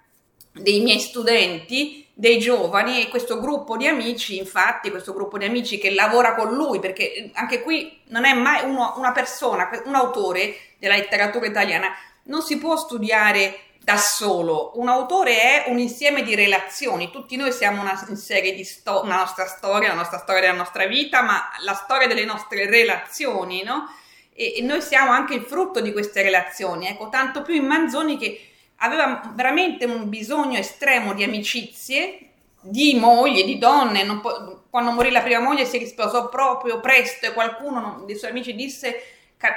dei 0.54 0.80
miei 0.80 1.00
studenti 1.00 2.08
dei 2.22 2.38
giovani 2.38 3.02
e 3.02 3.10
questo 3.10 3.40
gruppo 3.40 3.76
di 3.78 3.88
amici, 3.88 4.38
infatti, 4.38 4.92
questo 4.92 5.12
gruppo 5.12 5.40
di 5.40 5.46
amici 5.46 5.80
che 5.80 5.92
lavora 5.92 6.36
con 6.36 6.54
lui, 6.54 6.78
perché 6.78 7.32
anche 7.34 7.64
qui 7.64 8.00
non 8.10 8.26
è 8.26 8.34
mai 8.36 8.64
uno, 8.64 8.94
una 8.98 9.12
persona, 9.12 9.68
un 9.86 9.96
autore 9.96 10.56
della 10.78 10.98
letteratura 10.98 11.48
italiana, 11.48 11.92
non 12.26 12.44
si 12.44 12.60
può 12.60 12.78
studiare 12.78 13.62
da 13.80 13.98
solo. 13.98 14.74
Un 14.76 14.88
autore 14.88 15.42
è 15.42 15.64
un 15.70 15.80
insieme 15.80 16.22
di 16.22 16.36
relazioni. 16.36 17.10
Tutti 17.10 17.36
noi 17.38 17.52
siamo 17.52 17.82
una 17.82 17.98
serie 18.14 18.54
di 18.54 18.64
storie, 18.66 19.10
una 19.10 19.18
nostra 19.18 19.48
storia, 19.48 19.88
la 19.88 19.96
nostra 19.96 20.20
storia 20.20 20.42
della 20.42 20.54
nostra 20.54 20.86
vita, 20.86 21.24
ma 21.24 21.50
la 21.64 21.74
storia 21.74 22.06
delle 22.06 22.26
nostre 22.26 22.70
relazioni, 22.70 23.64
no? 23.64 23.92
E, 24.32 24.58
e 24.58 24.62
noi 24.62 24.84
siamo 24.84 25.10
anche 25.10 25.34
il 25.34 25.42
frutto 25.42 25.82
di 25.82 25.92
queste 25.92 26.22
relazioni. 26.22 26.86
Ecco, 26.86 27.10
tanto 27.10 27.42
più 27.42 27.56
in 27.56 27.66
Manzoni 27.66 28.16
che 28.20 28.51
aveva 28.82 29.32
veramente 29.34 29.86
un 29.86 30.10
bisogno 30.10 30.58
estremo 30.58 31.14
di 31.14 31.24
amicizie, 31.24 32.20
di 32.62 32.96
moglie, 32.96 33.44
di 33.44 33.58
donne. 33.58 34.20
Po- 34.20 34.64
quando 34.70 34.92
morì 34.92 35.12
la 35.12 35.22
prima 35.22 35.40
moglie 35.40 35.66
si 35.66 35.78
risposò 35.78 36.30
proprio 36.30 36.80
presto 36.80 37.26
e 37.26 37.34
qualcuno 37.34 38.04
dei 38.06 38.16
suoi 38.16 38.32
amici 38.32 38.56
disse 38.56 39.02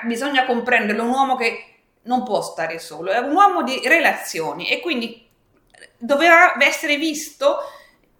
bisogna 0.04 0.46
comprenderlo, 0.46 1.02
un 1.02 1.10
uomo 1.10 1.36
che 1.36 1.74
non 2.02 2.22
può 2.22 2.42
stare 2.42 2.78
solo, 2.78 3.10
è 3.10 3.18
un 3.18 3.34
uomo 3.34 3.62
di 3.62 3.80
relazioni 3.84 4.68
e 4.68 4.80
quindi 4.80 5.26
doveva 5.98 6.54
essere 6.62 6.96
visto 6.96 7.58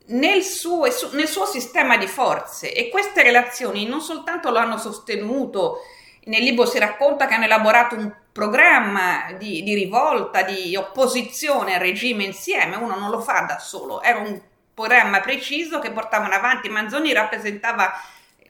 nel 0.06 0.42
suo, 0.42 0.86
nel 1.12 1.28
suo 1.28 1.46
sistema 1.46 1.96
di 1.96 2.06
forze 2.06 2.72
e 2.72 2.90
queste 2.90 3.22
relazioni 3.22 3.86
non 3.86 4.00
soltanto 4.00 4.50
lo 4.50 4.58
hanno 4.58 4.76
sostenuto, 4.76 5.78
nel 6.24 6.42
libro 6.42 6.66
si 6.66 6.78
racconta 6.78 7.26
che 7.26 7.34
hanno 7.34 7.44
elaborato 7.44 7.94
un 7.94 8.12
programma 8.34 9.30
di, 9.38 9.62
di, 9.62 9.74
rivolta, 9.74 10.42
di 10.42 10.74
opposizione 10.74 11.74
al 11.74 11.80
regime 11.80 12.24
insieme, 12.24 12.74
uno 12.74 12.96
non 12.96 13.08
lo 13.08 13.20
fa 13.20 13.42
da 13.42 13.60
solo, 13.60 14.02
era 14.02 14.18
un 14.18 14.40
programma 14.74 15.20
preciso 15.20 15.78
che 15.78 15.92
portavano 15.92 16.34
avanti, 16.34 16.68
Manzoni 16.68 17.12
rappresentava 17.12 17.92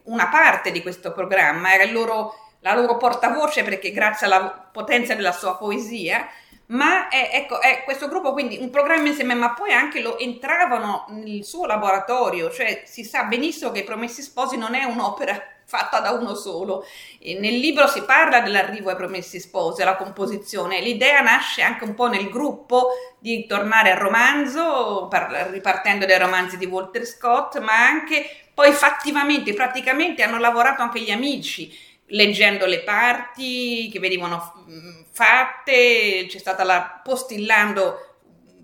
una 0.04 0.28
parte 0.28 0.72
di 0.72 0.80
questo 0.80 1.12
programma, 1.12 1.74
era 1.74 1.84
loro, 1.92 2.32
la 2.60 2.74
loro 2.74 2.96
portavoce 2.96 3.62
perché 3.62 3.90
grazie 3.90 4.24
alla 4.24 4.48
potenza 4.72 5.14
della 5.14 5.32
sua 5.32 5.58
poesia, 5.58 6.26
ma 6.68 7.08
è, 7.08 7.28
ecco, 7.34 7.60
è 7.60 7.82
questo 7.84 8.08
gruppo 8.08 8.32
quindi 8.32 8.56
un 8.56 8.70
programma 8.70 9.08
insieme, 9.08 9.34
ma 9.34 9.52
poi 9.52 9.74
anche 9.74 10.00
lo 10.00 10.18
entravano 10.18 11.04
nel 11.10 11.44
suo 11.44 11.66
laboratorio, 11.66 12.50
cioè 12.50 12.84
si 12.86 13.04
sa 13.04 13.24
benissimo 13.24 13.70
che 13.70 13.80
i 13.80 13.84
Promessi 13.84 14.22
Sposi 14.22 14.56
non 14.56 14.74
è 14.74 14.84
un'opera 14.84 15.38
fatta 15.74 15.98
da 16.00 16.12
uno 16.12 16.34
solo. 16.34 16.86
E 17.18 17.38
nel 17.38 17.58
libro 17.58 17.88
si 17.88 18.02
parla 18.02 18.40
dell'arrivo 18.40 18.90
ai 18.90 18.96
promessi 18.96 19.40
sposi, 19.40 19.82
alla 19.82 19.96
composizione. 19.96 20.80
L'idea 20.80 21.20
nasce 21.20 21.62
anche 21.62 21.84
un 21.84 21.94
po' 21.94 22.08
nel 22.08 22.28
gruppo 22.28 22.90
di 23.18 23.46
tornare 23.46 23.90
al 23.90 23.98
romanzo, 23.98 25.08
par- 25.10 25.48
ripartendo 25.50 26.06
dai 26.06 26.18
romanzi 26.18 26.56
di 26.56 26.66
Walter 26.66 27.04
Scott, 27.04 27.58
ma 27.60 27.86
anche 27.86 28.24
poi 28.54 28.72
fattivamente, 28.72 29.52
praticamente 29.52 30.22
hanno 30.22 30.38
lavorato 30.38 30.82
anche 30.82 31.00
gli 31.00 31.10
amici, 31.10 31.76
leggendo 32.08 32.66
le 32.66 32.80
parti 32.80 33.88
che 33.90 33.98
venivano 33.98 34.52
fatte, 35.10 36.26
c'è 36.28 36.38
stata 36.38 36.62
la 36.62 37.00
postillando 37.02 38.13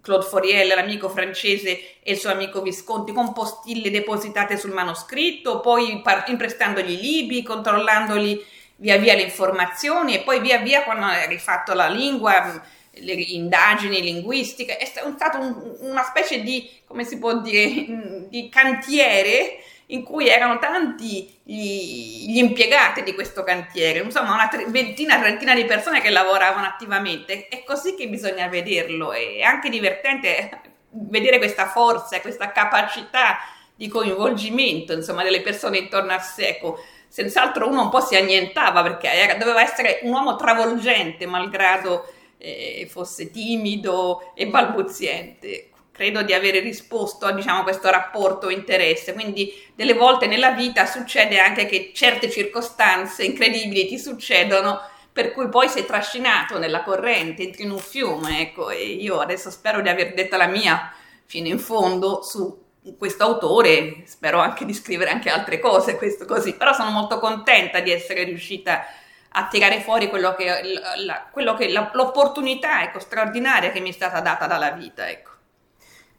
Claude 0.01 0.25
Foriel, 0.25 0.69
l'amico 0.69 1.09
francese, 1.09 2.01
e 2.03 2.13
il 2.13 2.19
suo 2.19 2.31
amico 2.31 2.63
Visconti, 2.63 3.13
con 3.13 3.33
postille 3.33 3.91
depositate 3.91 4.57
sul 4.57 4.73
manoscritto, 4.73 5.61
poi 5.61 6.01
par- 6.03 6.25
imprestandogli 6.29 6.93
i 6.93 7.01
libri, 7.01 7.43
controllandoli 7.43 8.45
via 8.77 8.97
via 8.97 9.15
le 9.15 9.23
informazioni 9.23 10.15
e 10.15 10.21
poi 10.21 10.41
via 10.41 10.59
via 10.59 10.85
quando 10.85 11.05
ha 11.07 11.27
rifatto 11.27 11.75
la 11.75 11.89
lingua, 11.89 12.63
le 12.93 13.13
indagini 13.13 14.01
linguistiche, 14.01 14.77
è 14.77 14.85
stato 14.85 15.39
un, 15.39 15.77
una 15.81 16.03
specie 16.03 16.43
di, 16.43 16.69
come 16.87 17.05
si 17.05 17.19
può 17.19 17.41
dire, 17.41 18.27
di 18.29 18.49
cantiere 18.49 19.63
in 19.91 20.03
cui 20.03 20.29
erano 20.29 20.59
tanti 20.59 21.41
gli, 21.43 22.29
gli 22.29 22.39
impiegati 22.39 23.03
di 23.03 23.15
questo 23.15 23.43
cantiere, 23.43 24.01
insomma 24.01 24.35
una 24.35 24.51
ventina, 24.69 25.19
trentina 25.19 25.55
di 25.55 25.65
persone 25.65 26.01
che 26.01 26.11
lavoravano 26.11 26.67
attivamente. 26.67 27.49
È 27.49 27.63
così 27.65 27.95
che 27.95 28.09
bisogna 28.09 28.49
vederlo, 28.49 29.13
è 29.13 29.41
anche 29.43 29.69
divertente 29.69 30.61
vedere 30.91 31.39
questa 31.39 31.67
forza, 31.67 32.21
questa 32.21 32.53
capacità 32.53 33.39
di 33.75 33.89
coinvolgimento, 33.89 34.93
insomma, 34.93 35.23
delle 35.23 35.41
persone 35.41 35.79
intorno 35.79 36.13
a 36.13 36.19
sé. 36.19 36.49
Ecco, 36.49 36.79
senz'altro 37.09 37.69
uno 37.69 37.83
un 37.83 37.89
po' 37.89 38.01
si 38.01 38.17
annientava 38.17 38.83
perché 38.83 39.11
era, 39.11 39.35
doveva 39.35 39.63
essere 39.63 40.01
un 40.03 40.13
uomo 40.13 40.37
travolgente, 40.37 41.27
malgrado 41.27 42.13
eh, 42.39 42.87
fosse 42.89 43.31
timido 43.31 44.33
e 44.35 44.47
balbuziente 44.47 45.70
credo 46.01 46.23
di 46.23 46.33
avere 46.33 46.61
risposto 46.61 47.27
a 47.27 47.33
diciamo, 47.33 47.63
questo 47.63 47.91
rapporto 47.91 48.49
interesse. 48.49 49.13
Quindi 49.13 49.53
delle 49.75 49.93
volte 49.93 50.27
nella 50.27 50.53
vita 50.53 50.87
succede 50.87 51.39
anche 51.39 51.67
che 51.67 51.93
certe 51.95 52.31
circostanze 52.31 53.23
incredibili 53.23 53.87
ti 53.87 53.99
succedono 53.99 54.81
per 55.13 55.33
cui 55.33 55.51
poi 55.51 55.69
sei 55.69 55.85
trascinato 55.85 56.59
nella 56.59 56.83
corrente, 56.85 57.43
entri 57.43 57.65
in 57.65 57.71
un 57.71 57.79
fiume, 57.79 58.41
ecco, 58.41 58.71
e 58.71 58.83
io 58.83 59.19
adesso 59.19 59.51
spero 59.51 59.83
di 59.83 59.91
aver 59.91 60.15
detto 60.15 60.39
la 60.39 60.47
mia 60.47 60.91
fino 61.27 61.49
in 61.49 61.59
fondo 61.59 62.23
su 62.23 62.59
questo 62.97 63.25
autore, 63.25 64.05
spero 64.07 64.39
anche 64.39 64.65
di 64.65 64.73
scrivere 64.73 65.11
anche 65.11 65.29
altre 65.29 65.59
cose, 65.59 65.97
questo 65.97 66.25
così, 66.25 66.55
però 66.55 66.73
sono 66.73 66.91
molto 66.91 67.19
contenta 67.19 67.81
di 67.81 67.91
essere 67.91 68.25
riuscita 68.25 68.87
a 69.33 69.49
tirare 69.49 69.81
fuori 69.81 70.09
quello 70.09 70.35
che, 70.35 70.81
la, 71.05 71.27
quello 71.31 71.55
che 71.55 71.69
la, 71.69 71.91
l'opportunità 71.93 72.85
ecco, 72.85 73.01
straordinaria 73.01 73.71
che 73.71 73.81
mi 73.81 73.91
è 73.91 73.93
stata 73.93 74.21
data 74.21 74.47
dalla 74.47 74.71
vita, 74.71 75.11
ecco. 75.11 75.30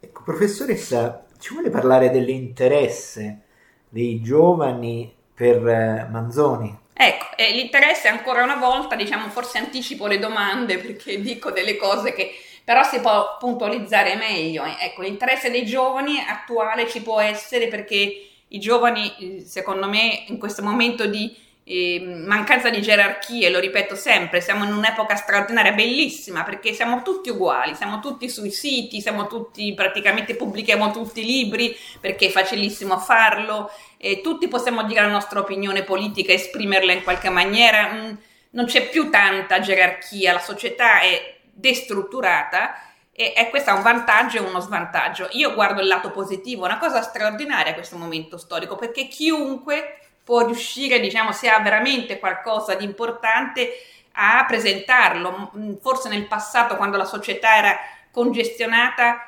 Ecco, 0.04 0.24
professoressa, 0.24 1.28
ci 1.40 1.54
vuole 1.54 1.70
parlare 1.70 2.10
dell'interesse 2.10 3.42
dei 3.88 4.20
giovani 4.20 5.14
per 5.32 5.58
eh, 5.68 6.08
Manzoni? 6.10 6.76
Ecco, 6.92 7.26
eh, 7.36 7.52
l'interesse 7.52 8.08
ancora 8.08 8.42
una 8.42 8.56
volta, 8.56 8.96
diciamo, 8.96 9.30
forse 9.30 9.60
anticipo 9.60 10.08
le 10.08 10.18
domande 10.18 10.80
perché 10.80 11.22
dico 11.22 11.52
delle 11.52 11.78
cose 11.78 12.14
che 12.14 12.32
però 12.64 12.82
si 12.82 13.00
può 13.00 13.38
puntualizzare 13.38 14.16
meglio. 14.16 14.64
Ecco, 14.64 15.04
l'interesse 15.04 15.52
dei 15.52 15.66
giovani 15.66 16.18
attuale 16.28 16.90
ci 16.90 17.04
può 17.04 17.20
essere 17.20 17.68
perché 17.68 18.28
i 18.48 18.60
giovani, 18.60 19.14
eh, 19.20 19.46
secondo 19.46 19.88
me, 19.88 20.24
in 20.30 20.40
questo 20.40 20.64
momento 20.64 21.06
di 21.06 21.32
eh, 21.32 21.42
mancanza 21.64 22.70
di 22.70 22.82
gerarchie, 22.82 23.50
lo 23.50 23.60
ripeto 23.60 23.96
sempre, 23.96 24.42
siamo 24.42 24.66
in 24.66 24.74
un'epoca 24.74 25.16
straordinaria, 25.16 25.72
bellissima, 25.72 26.44
perché 26.44 26.74
siamo 26.74 27.02
tutti 27.04 27.30
uguali, 27.30 27.76
siamo 27.76 28.00
tutti 28.00 28.30
sui 28.30 28.52
siti, 28.52 29.00
siamo 29.00 29.28
tutti, 29.28 29.74
praticamente 29.74 30.36
pubblichiamo 30.36 30.92
tutti 30.92 31.22
i 31.22 31.26
libri, 31.26 31.76
perché 32.00 32.28
è 32.28 32.30
facilissimo 32.30 32.98
farlo, 32.98 33.70
tutti 34.24 34.48
possiamo 34.48 34.84
dire 34.84 35.02
la 35.02 35.08
nostra 35.08 35.40
opinione 35.40 35.84
politica, 35.84 36.34
esprimerla 36.34 36.92
in 36.92 37.04
qualche 37.04 37.30
maniera. 37.30 37.92
Mm, 37.94 38.14
non 38.52 38.66
c'è 38.66 38.90
più 38.90 39.10
tanta 39.10 39.60
gerarchia, 39.60 40.34
la 40.34 40.40
società 40.40 41.02
è 41.02 41.38
destrutturata 41.54 42.76
e, 43.14 43.34
e 43.36 43.50
questo 43.50 43.70
è 43.70 43.74
un 43.74 43.84
vantaggio 43.84 44.38
e 44.38 44.42
uno 44.42 44.60
svantaggio. 44.60 45.30
Io 45.34 45.54
guardo 45.54 45.80
il 45.80 45.88
lato 45.88 46.12
positivo, 46.12 46.66
una 46.66 46.80
cosa 46.80 47.02
straordinaria 47.02 47.74
questo 47.74 47.98
momento 47.98 48.38
storico, 48.38 48.76
perché 48.76 49.08
chiunque 49.08 50.00
può 50.24 50.46
riuscire, 50.46 51.00
diciamo, 51.00 51.32
se 51.32 51.50
ha 51.50 51.60
veramente 51.60 52.20
qualcosa 52.20 52.76
di 52.76 52.84
importante, 52.84 53.72
a 54.14 54.46
presentarlo. 54.46 55.52
Forse 55.82 56.10
nel 56.10 56.28
passato, 56.28 56.76
quando 56.76 56.98
la 56.98 57.06
società 57.06 57.56
era 57.56 57.80
congestionata, 58.12 59.26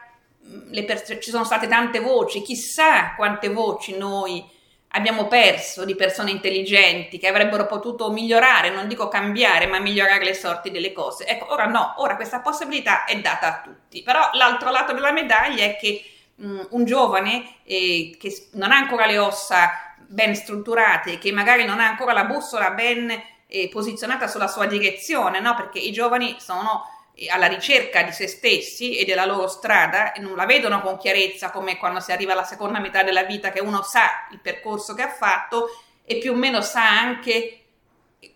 pers- 0.86 1.18
ci 1.22 1.30
sono 1.30 1.44
state 1.44 1.68
tante 1.68 2.00
voci, 2.00 2.42
chissà 2.42 3.14
quante 3.16 3.50
voci 3.50 3.98
noi 3.98 4.52
abbiamo 4.96 5.28
perso 5.28 5.86
di 5.86 5.96
persone 5.96 6.32
intelligenti 6.32 7.18
che 7.18 7.28
avrebbero 7.28 7.66
potuto 7.66 8.12
migliorare, 8.12 8.70
non 8.70 8.88
dico 8.88 9.08
cambiare, 9.08 9.66
ma 9.66 9.80
migliorare 9.80 10.24
le 10.24 10.36
sorti 10.36 10.70
delle 10.70 10.94
cose. 10.94 11.26
Ecco, 11.26 11.52
ora 11.52 11.66
no, 11.66 11.96
ora 11.98 12.16
questa 12.16 12.42
possibilità 12.42 13.06
è 13.06 13.20
data 13.20 13.48
a 13.48 13.62
tutti. 13.62 14.04
Però 14.04 14.30
l'altro 14.34 14.70
lato 14.70 14.94
della 14.94 15.12
medaglia 15.12 15.64
è 15.64 15.78
che 15.78 16.04
mh, 16.36 16.68
un 16.72 16.86
giovane 16.86 17.56
eh, 17.64 18.16
che 18.20 18.50
non 18.54 18.72
ha 18.72 18.78
ancora 18.78 19.08
le 19.08 19.18
ossa 19.18 19.93
ben 20.14 20.36
strutturate, 20.36 21.18
che 21.18 21.32
magari 21.32 21.66
non 21.66 21.80
ha 21.80 21.88
ancora 21.88 22.14
la 22.14 22.26
bussola 22.26 22.72
ben 22.72 23.12
eh, 23.48 23.70
posizionata 23.70 24.28
sulla 24.28 24.48
sua 24.48 24.68
direzione, 24.68 25.40
no? 25.40 25.56
Perché 25.56 25.80
i 25.80 25.92
giovani 25.92 26.38
sono 26.40 26.86
alla 27.30 27.48
ricerca 27.48 28.02
di 28.02 28.12
se 28.12 28.28
stessi 28.28 28.98
e 28.98 29.06
della 29.06 29.26
loro 29.26 29.48
strada 29.48 30.14
e 30.14 30.20
non 30.20 30.36
la 30.36 30.46
vedono 30.46 30.82
con 30.82 30.98
chiarezza 30.98 31.52
come 31.52 31.78
quando 31.78 32.00
si 32.00 32.12
arriva 32.12 32.34
alla 32.34 32.44
seconda 32.44 32.80
metà 32.80 33.04
della 33.04 33.24
vita 33.24 33.52
che 33.52 33.62
uno 33.62 33.84
sa 33.84 34.28
il 34.32 34.40
percorso 34.40 34.96
che 34.96 35.04
ha 35.04 35.10
fatto 35.10 35.68
e 36.04 36.18
più 36.18 36.32
o 36.32 36.36
meno 36.36 36.62
sa 36.62 37.00
anche 37.00 37.60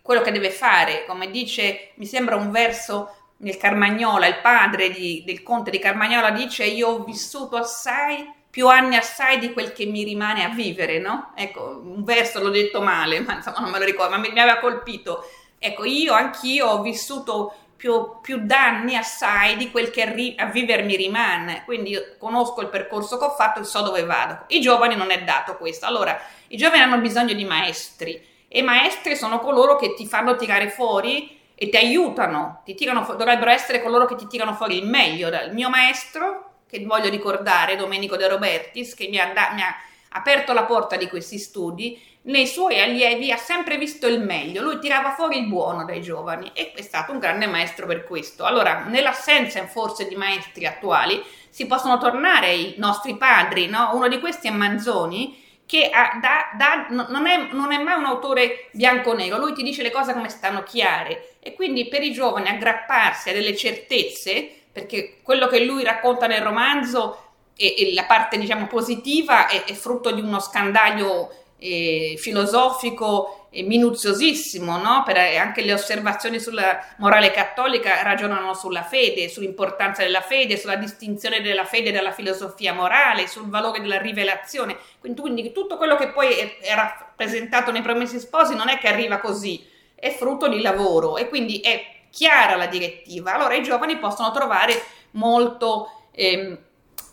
quello 0.01 0.21
che 0.21 0.31
deve 0.31 0.51
fare, 0.51 1.05
come 1.05 1.31
dice, 1.31 1.91
mi 1.95 2.05
sembra 2.05 2.35
un 2.35 2.51
verso 2.51 3.33
nel 3.37 3.57
Carmagnola, 3.57 4.27
il 4.27 4.39
padre 4.41 4.89
di, 4.89 5.23
del 5.25 5.43
conte 5.43 5.71
di 5.71 5.79
Carmagnola 5.79 6.31
dice 6.31 6.63
io 6.63 6.87
ho 6.87 7.03
vissuto 7.03 7.55
assai, 7.55 8.25
più 8.49 8.67
anni 8.67 8.95
assai 8.95 9.39
di 9.39 9.53
quel 9.53 9.73
che 9.73 9.85
mi 9.85 10.03
rimane 10.03 10.43
a 10.43 10.49
vivere, 10.49 10.99
no? 10.99 11.31
Ecco, 11.35 11.81
un 11.83 12.03
verso 12.03 12.41
l'ho 12.41 12.49
detto 12.49 12.81
male, 12.81 13.19
ma 13.19 13.35
insomma 13.35 13.59
non 13.59 13.69
me 13.69 13.79
lo 13.79 13.85
ricordo, 13.85 14.15
ma 14.15 14.17
mi, 14.17 14.31
mi 14.31 14.39
aveva 14.39 14.59
colpito. 14.59 15.29
Ecco, 15.59 15.83
io 15.83 16.13
anch'io 16.13 16.67
ho 16.67 16.81
vissuto 16.81 17.53
più, 17.75 18.19
più, 18.21 18.39
danni 18.45 18.95
assai 18.95 19.55
di 19.55 19.69
quel 19.69 19.91
che 19.91 20.11
ri- 20.11 20.35
a 20.37 20.45
vivermi 20.47 20.95
rimane. 20.95 21.63
Quindi 21.65 21.91
io 21.91 22.15
conosco 22.17 22.61
il 22.61 22.67
percorso 22.67 23.17
che 23.17 23.25
ho 23.25 23.31
fatto 23.31 23.59
e 23.59 23.63
so 23.63 23.81
dove 23.81 24.03
vado. 24.03 24.45
I 24.47 24.59
giovani 24.59 24.95
non 24.95 25.11
è 25.11 25.23
dato 25.23 25.55
questo. 25.57 25.85
Allora, 25.85 26.19
i 26.47 26.57
giovani 26.57 26.81
hanno 26.81 26.97
bisogno 26.97 27.33
di 27.33 27.45
maestri 27.45 28.35
e 28.47 28.61
maestri 28.61 29.15
sono 29.15 29.39
coloro 29.39 29.75
che 29.75 29.93
ti 29.93 30.07
fanno 30.07 30.35
tirare 30.35 30.69
fuori 30.69 31.37
e 31.53 31.69
ti 31.69 31.77
aiutano, 31.77 32.61
ti 32.63 32.75
tirano 32.75 33.01
dovrebbero 33.17 33.49
essere 33.49 33.81
coloro 33.81 34.05
che 34.05 34.15
ti 34.15 34.27
tirano 34.27 34.53
fuori 34.53 34.77
il 34.77 34.87
meglio. 34.87 35.27
Il 35.27 35.53
mio 35.53 35.69
maestro, 35.69 36.46
che 36.69 36.83
voglio 36.85 37.09
ricordare, 37.09 37.75
Domenico 37.75 38.17
De 38.17 38.27
Robertis, 38.27 38.93
che 38.93 39.07
mi 39.07 39.19
ha, 39.19 39.31
da- 39.33 39.51
mi 39.53 39.61
ha 39.61 39.75
aperto 40.09 40.53
la 40.53 40.63
porta 40.63 40.95
di 40.95 41.07
questi 41.07 41.37
studi, 41.37 41.99
nei 42.27 42.45
suoi 42.45 42.81
allievi 42.81 43.31
ha 43.31 43.37
sempre 43.37 43.77
visto 43.77 44.05
il 44.05 44.19
meglio, 44.19 44.61
lui 44.61 44.79
tirava 44.79 45.13
fuori 45.13 45.37
il 45.37 45.47
buono 45.47 45.85
dai 45.85 46.01
giovani 46.01 46.51
e 46.53 46.73
è 46.73 46.81
stato 46.81 47.13
un 47.13 47.19
grande 47.19 47.47
maestro 47.47 47.85
per 47.85 48.03
questo. 48.03 48.43
Allora, 48.43 48.83
nell'assenza 48.85 49.65
forse 49.65 50.07
di 50.07 50.15
maestri 50.15 50.65
attuali, 50.65 51.23
si 51.49 51.65
possono 51.67 51.97
tornare 51.97 52.53
i 52.53 52.73
nostri 52.77 53.15
padri, 53.15 53.67
no? 53.67 53.91
Uno 53.93 54.09
di 54.09 54.19
questi 54.19 54.47
è 54.47 54.51
Manzoni, 54.51 55.45
che 55.65 55.89
ha, 55.89 56.17
da, 56.21 56.49
da, 56.57 56.87
non, 56.89 57.27
è, 57.27 57.49
non, 57.51 57.71
è, 57.71 57.77
mai 57.77 57.97
un 57.97 58.05
autore 58.05 58.69
bianco-nero, 58.71 59.37
lui 59.37 59.53
ti 59.53 59.63
dice 59.63 59.83
le 59.83 59.91
cose 59.91 60.13
come 60.13 60.29
stanno 60.29 60.63
chiare 60.63 61.35
e 61.39 61.53
quindi 61.53 61.87
per 61.87 62.03
i 62.03 62.13
giovani 62.13 62.47
aggrapparsi 62.47 63.29
a 63.29 63.33
delle 63.33 63.55
certezze, 63.55 64.56
perché 64.77 65.17
quello 65.23 65.47
che 65.47 65.63
lui 65.65 65.83
racconta 65.83 66.27
nel 66.27 66.41
romanzo 66.41 67.31
e, 67.57 67.73
e 67.75 67.93
la 67.95 68.03
parte 68.03 68.37
diciamo 68.37 68.67
positiva 68.67 69.47
è, 69.47 69.63
è 69.63 69.73
frutto 69.73 70.11
di 70.11 70.21
uno 70.21 70.39
scandaglio 70.39 71.33
eh, 71.57 72.13
filosofico 72.19 73.47
e 73.49 73.63
minuziosissimo, 73.63 74.77
no? 74.77 75.01
Per, 75.03 75.17
eh, 75.17 75.37
anche 75.37 75.63
le 75.63 75.73
osservazioni 75.73 76.39
sulla 76.39 76.79
morale 76.97 77.31
cattolica 77.31 78.03
ragionano 78.03 78.53
sulla 78.53 78.83
fede, 78.83 79.29
sull'importanza 79.29 80.03
della 80.03 80.21
fede, 80.21 80.57
sulla 80.57 80.75
distinzione 80.75 81.41
della 81.41 81.65
fede 81.65 81.91
dalla 81.91 82.11
filosofia 82.11 82.71
morale, 82.71 83.25
sul 83.25 83.49
valore 83.49 83.79
della 83.79 83.99
rivelazione. 83.99 84.77
Quindi, 84.99 85.21
quindi 85.21 85.51
tutto 85.51 85.77
quello 85.77 85.95
che 85.95 86.09
poi 86.09 86.35
era 86.61 87.11
presentato 87.15 87.71
nei 87.71 87.81
Promessi 87.81 88.19
Sposi 88.19 88.53
non 88.53 88.69
è 88.69 88.77
che 88.77 88.89
arriva 88.89 89.17
così, 89.17 89.65
è 89.95 90.11
frutto 90.11 90.47
di 90.47 90.61
lavoro 90.61 91.17
e 91.17 91.27
quindi 91.27 91.61
è 91.61 91.95
chiara 92.17 92.55
la 92.55 92.65
direttiva. 92.65 93.35
Allora 93.35 93.53
i 93.53 93.61
giovani 93.61 93.99
possono 93.99 94.31
trovare 94.31 94.81
molto 95.11 95.91
eh, 96.09 96.57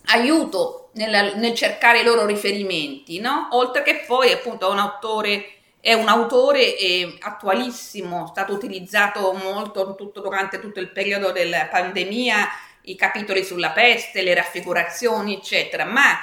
aiuto 0.07 0.89
nel, 0.95 1.35
nel, 1.37 1.55
cercare 1.55 2.01
i 2.01 2.05
loro 2.05 2.25
riferimenti, 2.25 3.21
no? 3.21 3.49
Oltre 3.51 3.83
che 3.83 4.05
poi 4.07 4.33
appunto 4.33 4.71
un 4.71 4.79
autore 4.79 5.51
è 5.79 5.93
un 5.93 6.09
autore 6.09 6.79
eh, 6.79 7.19
attualissimo, 7.21 8.27
stato 8.29 8.55
utilizzato 8.55 9.35
molto 9.35 9.95
tutto, 9.95 10.23
durante 10.23 10.59
tutto 10.59 10.81
il 10.81 10.91
periodo 10.91 11.33
della 11.33 11.67
pandemia, 11.67 12.49
i 12.85 12.97
capitoli 12.97 13.45
sulla 13.45 13.73
peste, 13.73 14.23
le 14.23 14.33
raffigurazioni, 14.33 15.35
eccetera, 15.35 15.85
ma 15.85 16.17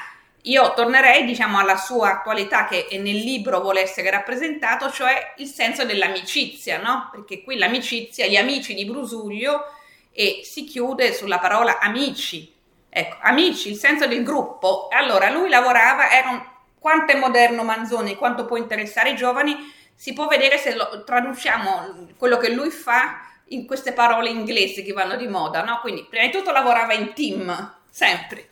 io 0.44 0.74
tornerei 0.74 1.26
diciamo 1.26 1.60
alla 1.60 1.78
sua 1.78 2.12
attualità 2.12 2.66
che 2.66 2.88
nel 2.94 3.18
libro 3.18 3.62
vuole 3.62 3.82
essere 3.82 4.10
rappresentato, 4.10 4.92
cioè 4.92 5.34
il 5.38 5.48
senso 5.48 5.86
dell'amicizia, 5.86 6.82
no? 6.82 7.10
Perché 7.12 7.44
qui 7.44 7.58
l'amicizia, 7.58 8.28
gli 8.28 8.38
amici 8.38 8.74
di 8.74 8.86
Brusuglio 8.86 9.66
e 10.12 10.42
si 10.44 10.64
chiude 10.66 11.14
sulla 11.14 11.40
parola 11.40 11.80
amici, 11.80 12.60
Ecco, 12.94 13.16
amici, 13.22 13.70
il 13.70 13.78
senso 13.78 14.06
del 14.06 14.22
gruppo. 14.22 14.90
Allora, 14.92 15.30
lui 15.30 15.48
lavorava, 15.48 16.12
era 16.12 16.30
un, 16.30 16.46
quanto 16.78 17.14
è 17.14 17.16
moderno 17.16 17.64
Manzoni, 17.64 18.16
quanto 18.16 18.44
può 18.44 18.58
interessare 18.58 19.12
i 19.12 19.16
giovani, 19.16 19.56
si 19.96 20.12
può 20.12 20.28
vedere 20.28 20.58
se 20.58 20.76
lo, 20.76 21.02
traduciamo 21.06 22.10
quello 22.18 22.36
che 22.36 22.50
lui 22.50 22.70
fa 22.70 23.22
in 23.46 23.66
queste 23.66 23.94
parole 23.94 24.30
inglesi 24.30 24.84
che 24.84 24.92
vanno 24.92 25.16
di 25.16 25.28
moda, 25.28 25.64
no? 25.64 25.80
Quindi, 25.80 26.04
prima 26.04 26.26
di 26.26 26.32
tutto 26.32 26.52
lavorava 26.52 26.94
in 26.94 27.14
team, 27.14 27.76
sempre. 27.90 28.50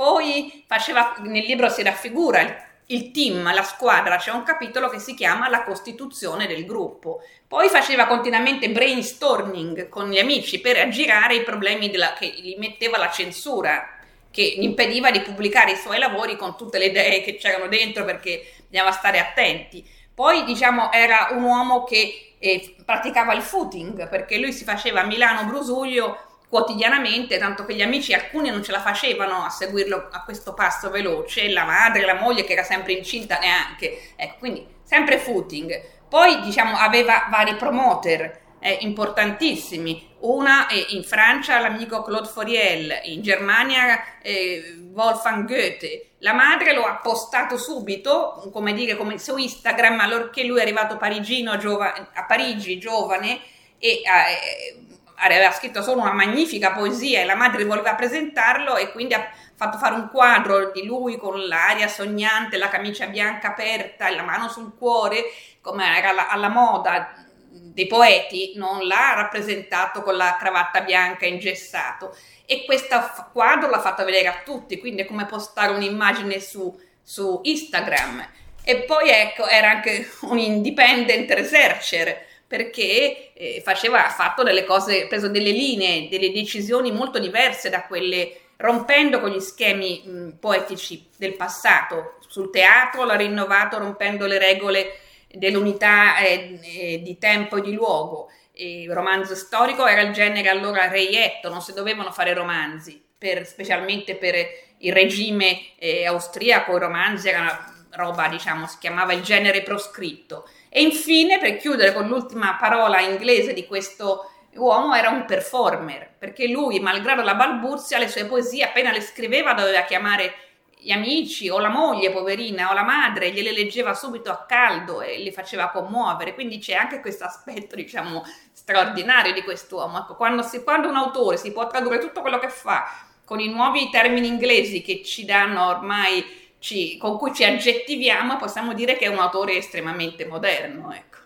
Poi 0.00 0.64
faceva, 0.66 1.14
nel 1.24 1.44
libro 1.44 1.68
si 1.68 1.82
raffigura 1.82 2.40
il 2.40 2.56
il 2.86 3.12
team, 3.12 3.54
la 3.54 3.62
squadra, 3.62 4.16
c'è 4.16 4.32
un 4.32 4.42
capitolo 4.42 4.88
che 4.88 4.98
si 4.98 5.14
chiama 5.14 5.48
la 5.48 5.62
costituzione 5.62 6.48
del 6.48 6.64
gruppo. 6.64 7.22
Poi 7.46 7.68
faceva 7.68 8.06
continuamente 8.06 8.70
brainstorming 8.70 9.88
con 9.88 10.10
gli 10.10 10.18
amici 10.18 10.58
per 10.60 10.76
aggirare 10.78 11.36
i 11.36 11.44
problemi 11.44 11.88
della, 11.88 12.14
che 12.14 12.26
gli 12.26 12.56
metteva 12.58 12.98
la 12.98 13.10
censura, 13.10 13.96
che 14.32 14.42
gli 14.56 14.64
impediva 14.64 15.12
di 15.12 15.20
pubblicare 15.20 15.72
i 15.72 15.76
suoi 15.76 16.00
lavori 16.00 16.34
con 16.34 16.56
tutte 16.56 16.78
le 16.78 16.86
idee 16.86 17.22
che 17.22 17.36
c'erano 17.36 17.68
dentro 17.68 18.04
perché 18.04 18.54
bisognava 18.68 18.90
stare 18.90 19.20
attenti. 19.20 19.86
Poi, 20.12 20.42
diciamo, 20.42 20.90
era 20.90 21.28
un 21.30 21.44
uomo 21.44 21.84
che 21.84 22.34
eh, 22.40 22.74
praticava 22.84 23.34
il 23.34 23.42
footing 23.42 24.08
perché 24.08 24.38
lui 24.38 24.52
si 24.52 24.64
faceva 24.64 25.02
a 25.02 25.06
Milano 25.06 25.44
Brusuglio 25.44 26.29
quotidianamente, 26.50 27.38
tanto 27.38 27.64
che 27.64 27.74
gli 27.74 27.80
amici 27.80 28.12
alcuni 28.12 28.50
non 28.50 28.62
ce 28.64 28.72
la 28.72 28.80
facevano 28.80 29.44
a 29.44 29.50
seguirlo 29.50 30.08
a 30.10 30.24
questo 30.24 30.52
passo 30.52 30.90
veloce, 30.90 31.48
la 31.50 31.64
madre, 31.64 32.04
la 32.04 32.14
moglie 32.14 32.42
che 32.42 32.52
era 32.52 32.64
sempre 32.64 32.92
incinta 32.92 33.38
neanche, 33.38 34.14
ecco, 34.16 34.34
quindi 34.40 34.66
sempre 34.82 35.18
footing. 35.18 35.80
Poi 36.08 36.40
diciamo 36.40 36.76
aveva 36.76 37.28
vari 37.30 37.54
promoter 37.54 38.40
eh, 38.58 38.78
importantissimi, 38.80 40.16
una 40.22 40.66
eh, 40.66 40.86
in 40.88 41.04
Francia 41.04 41.60
l'amico 41.60 42.02
Claude 42.02 42.28
Foriel, 42.28 43.00
in 43.04 43.22
Germania 43.22 44.18
eh, 44.20 44.76
Wolfgang 44.92 45.46
Goethe. 45.46 46.14
La 46.18 46.32
madre 46.32 46.74
lo 46.74 46.84
ha 46.84 46.96
postato 46.96 47.56
subito, 47.56 48.50
come 48.52 48.74
dire, 48.74 48.96
come 48.96 49.18
su 49.18 49.36
Instagram, 49.36 50.00
allorché 50.00 50.42
lui 50.42 50.58
è 50.58 50.62
arrivato 50.62 50.96
parigino, 50.96 51.56
giova- 51.58 52.10
a 52.12 52.24
Parigi, 52.26 52.78
giovane, 52.78 53.40
e 53.78 54.02
eh, 54.02 54.89
aveva 55.20 55.50
scritto 55.52 55.82
solo 55.82 56.00
una 56.00 56.12
magnifica 56.12 56.72
poesia 56.72 57.20
e 57.20 57.24
la 57.24 57.34
madre 57.34 57.64
voleva 57.64 57.94
presentarlo 57.94 58.76
e 58.76 58.90
quindi 58.92 59.14
ha 59.14 59.30
fatto 59.54 59.78
fare 59.78 59.94
un 59.94 60.08
quadro 60.08 60.70
di 60.70 60.84
lui 60.84 61.16
con 61.16 61.46
l'aria 61.46 61.86
sognante, 61.86 62.56
la 62.56 62.68
camicia 62.68 63.06
bianca 63.06 63.48
aperta 63.48 64.08
e 64.08 64.14
la 64.14 64.22
mano 64.22 64.48
sul 64.48 64.74
cuore, 64.76 65.24
come 65.60 65.96
era 65.96 66.10
alla, 66.10 66.28
alla 66.28 66.48
moda 66.48 67.12
dei 67.50 67.86
poeti, 67.86 68.52
non 68.56 68.86
l'ha 68.86 69.12
rappresentato 69.14 70.02
con 70.02 70.16
la 70.16 70.36
cravatta 70.38 70.80
bianca 70.80 71.26
ingessato. 71.26 72.16
E 72.46 72.64
questo 72.64 72.98
quadro 73.32 73.68
l'ha 73.68 73.80
fatto 73.80 74.04
vedere 74.04 74.28
a 74.28 74.40
tutti, 74.44 74.78
quindi 74.78 75.02
è 75.02 75.06
come 75.06 75.26
postare 75.26 75.72
un'immagine 75.72 76.40
su, 76.40 76.74
su 77.02 77.40
Instagram. 77.42 78.26
E 78.62 78.82
poi 78.82 79.10
ecco, 79.10 79.46
era 79.46 79.70
anche 79.70 80.10
un 80.22 80.38
independent 80.38 81.30
researcher, 81.30 82.26
perché 82.50 83.32
eh, 83.32 83.62
faceva, 83.64 84.04
ha 84.04 84.10
fatto 84.10 84.42
delle 84.42 84.64
cose, 84.64 85.04
ha 85.04 85.06
preso 85.06 85.28
delle 85.28 85.52
linee, 85.52 86.08
delle 86.08 86.32
decisioni 86.32 86.90
molto 86.90 87.20
diverse 87.20 87.70
da 87.70 87.84
quelle, 87.84 88.40
rompendo 88.56 89.20
con 89.20 89.30
gli 89.30 89.38
schemi 89.38 90.02
mh, 90.04 90.30
poetici 90.40 91.08
del 91.16 91.36
passato. 91.36 92.16
Sul 92.26 92.50
teatro 92.50 93.04
l'ha 93.04 93.14
rinnovato 93.14 93.78
rompendo 93.78 94.26
le 94.26 94.38
regole 94.38 94.98
dell'unità 95.28 96.18
eh, 96.18 96.58
eh, 96.60 97.02
di 97.02 97.18
tempo 97.18 97.58
e 97.58 97.60
di 97.60 97.72
luogo. 97.72 98.32
il 98.54 98.92
romanzo 98.92 99.36
storico 99.36 99.86
era 99.86 100.00
il 100.00 100.12
genere 100.12 100.48
allora 100.48 100.88
reietto, 100.88 101.50
non 101.50 101.62
si 101.62 101.72
dovevano 101.72 102.10
fare 102.10 102.34
romanzi, 102.34 103.00
per, 103.16 103.46
specialmente 103.46 104.16
per 104.16 104.34
il 104.78 104.92
regime 104.92 105.76
eh, 105.78 106.04
austriaco, 106.04 106.74
i 106.74 106.80
romanzi 106.80 107.28
erano 107.28 107.56
roba, 107.90 108.26
diciamo, 108.26 108.66
si 108.66 108.78
chiamava 108.80 109.12
il 109.12 109.22
genere 109.22 109.62
proscritto. 109.62 110.48
E 110.72 110.82
infine, 110.82 111.38
per 111.38 111.56
chiudere 111.56 111.92
con 111.92 112.06
l'ultima 112.06 112.56
parola 112.56 113.00
inglese 113.00 113.52
di 113.52 113.66
questo 113.66 114.30
uomo, 114.54 114.94
era 114.94 115.10
un 115.10 115.24
performer, 115.24 116.14
perché 116.16 116.46
lui, 116.46 116.78
malgrado 116.78 117.22
la 117.22 117.34
balbuzia, 117.34 117.98
le 117.98 118.08
sue 118.08 118.24
poesie 118.24 118.64
appena 118.64 118.92
le 118.92 119.00
scriveva 119.00 119.52
doveva 119.52 119.82
chiamare 119.82 120.34
gli 120.82 120.92
amici 120.92 121.50
o 121.50 121.58
la 121.58 121.68
moglie 121.68 122.10
poverina 122.10 122.70
o 122.70 122.72
la 122.72 122.82
madre 122.82 123.32
gliele 123.32 123.52
leggeva 123.52 123.92
subito 123.92 124.30
a 124.30 124.46
caldo 124.46 125.02
e 125.02 125.18
le 125.18 125.32
faceva 125.32 125.68
commuovere. 125.68 126.34
Quindi 126.34 126.58
c'è 126.58 126.74
anche 126.74 127.00
questo 127.00 127.24
aspetto 127.24 127.76
diciamo 127.76 128.24
straordinario 128.52 129.32
di 129.32 129.42
quest'uomo. 129.42 129.98
Ecco, 129.98 130.16
quando, 130.16 130.42
si, 130.42 130.62
quando 130.62 130.88
un 130.88 130.96
autore 130.96 131.36
si 131.36 131.52
può 131.52 131.66
tradurre 131.66 131.98
tutto 131.98 132.20
quello 132.22 132.38
che 132.38 132.48
fa 132.48 132.88
con 133.24 133.40
i 133.40 133.48
nuovi 133.48 133.90
termini 133.90 134.26
inglesi 134.26 134.82
che 134.82 135.02
ci 135.04 135.24
danno 135.24 135.68
ormai 135.68 136.39
ci, 136.60 136.96
con 136.98 137.18
cui 137.18 137.34
ci 137.34 137.42
aggettiviamo 137.42 138.36
possiamo 138.36 138.72
dire 138.72 138.96
che 138.96 139.06
è 139.06 139.08
un 139.08 139.18
autore 139.18 139.56
estremamente 139.56 140.26
moderno 140.26 140.92
ecco. 140.92 141.18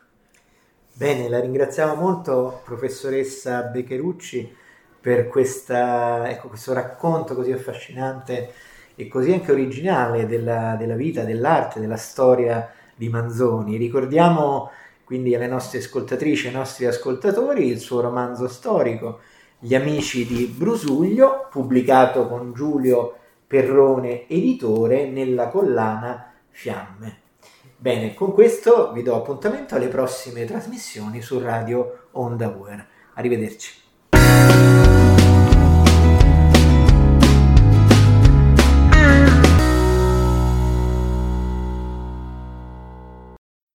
bene 0.92 1.28
la 1.28 1.40
ringraziamo 1.40 1.94
molto 1.94 2.62
professoressa 2.64 3.62
Beccherucci 3.64 4.62
per 5.04 5.28
questa, 5.28 6.30
ecco, 6.30 6.48
questo 6.48 6.72
racconto 6.72 7.34
così 7.34 7.52
affascinante 7.52 8.54
e 8.94 9.06
così 9.06 9.34
anche 9.34 9.52
originale 9.52 10.26
della, 10.26 10.76
della 10.78 10.94
vita, 10.94 11.24
dell'arte, 11.24 11.78
della 11.78 11.98
storia 11.98 12.72
di 12.94 13.10
Manzoni. 13.10 13.76
Ricordiamo 13.76 14.70
quindi 15.04 15.34
alle 15.34 15.46
nostre 15.46 15.80
ascoltatrici 15.80 16.46
e 16.46 16.48
ai 16.48 16.54
nostri 16.54 16.86
ascoltatori 16.86 17.66
il 17.66 17.80
suo 17.80 18.00
romanzo 18.00 18.48
storico 18.48 19.20
Gli 19.58 19.74
amici 19.74 20.24
di 20.24 20.46
Brusuglio, 20.46 21.48
pubblicato 21.50 22.26
con 22.26 22.54
Giulio 22.54 23.18
Perrone, 23.46 24.28
editore, 24.28 25.07
nella 25.07 25.48
collana 25.48 26.33
Fiamme. 26.50 27.20
Bene, 27.76 28.14
con 28.14 28.33
questo 28.33 28.92
vi 28.92 29.02
do 29.02 29.14
appuntamento 29.14 29.74
alle 29.74 29.88
prossime 29.88 30.44
trasmissioni 30.44 31.20
su 31.20 31.38
Radio 31.38 32.09
Onda 32.12 32.48
Uer. 32.48 32.87
Arrivederci. 33.14 34.83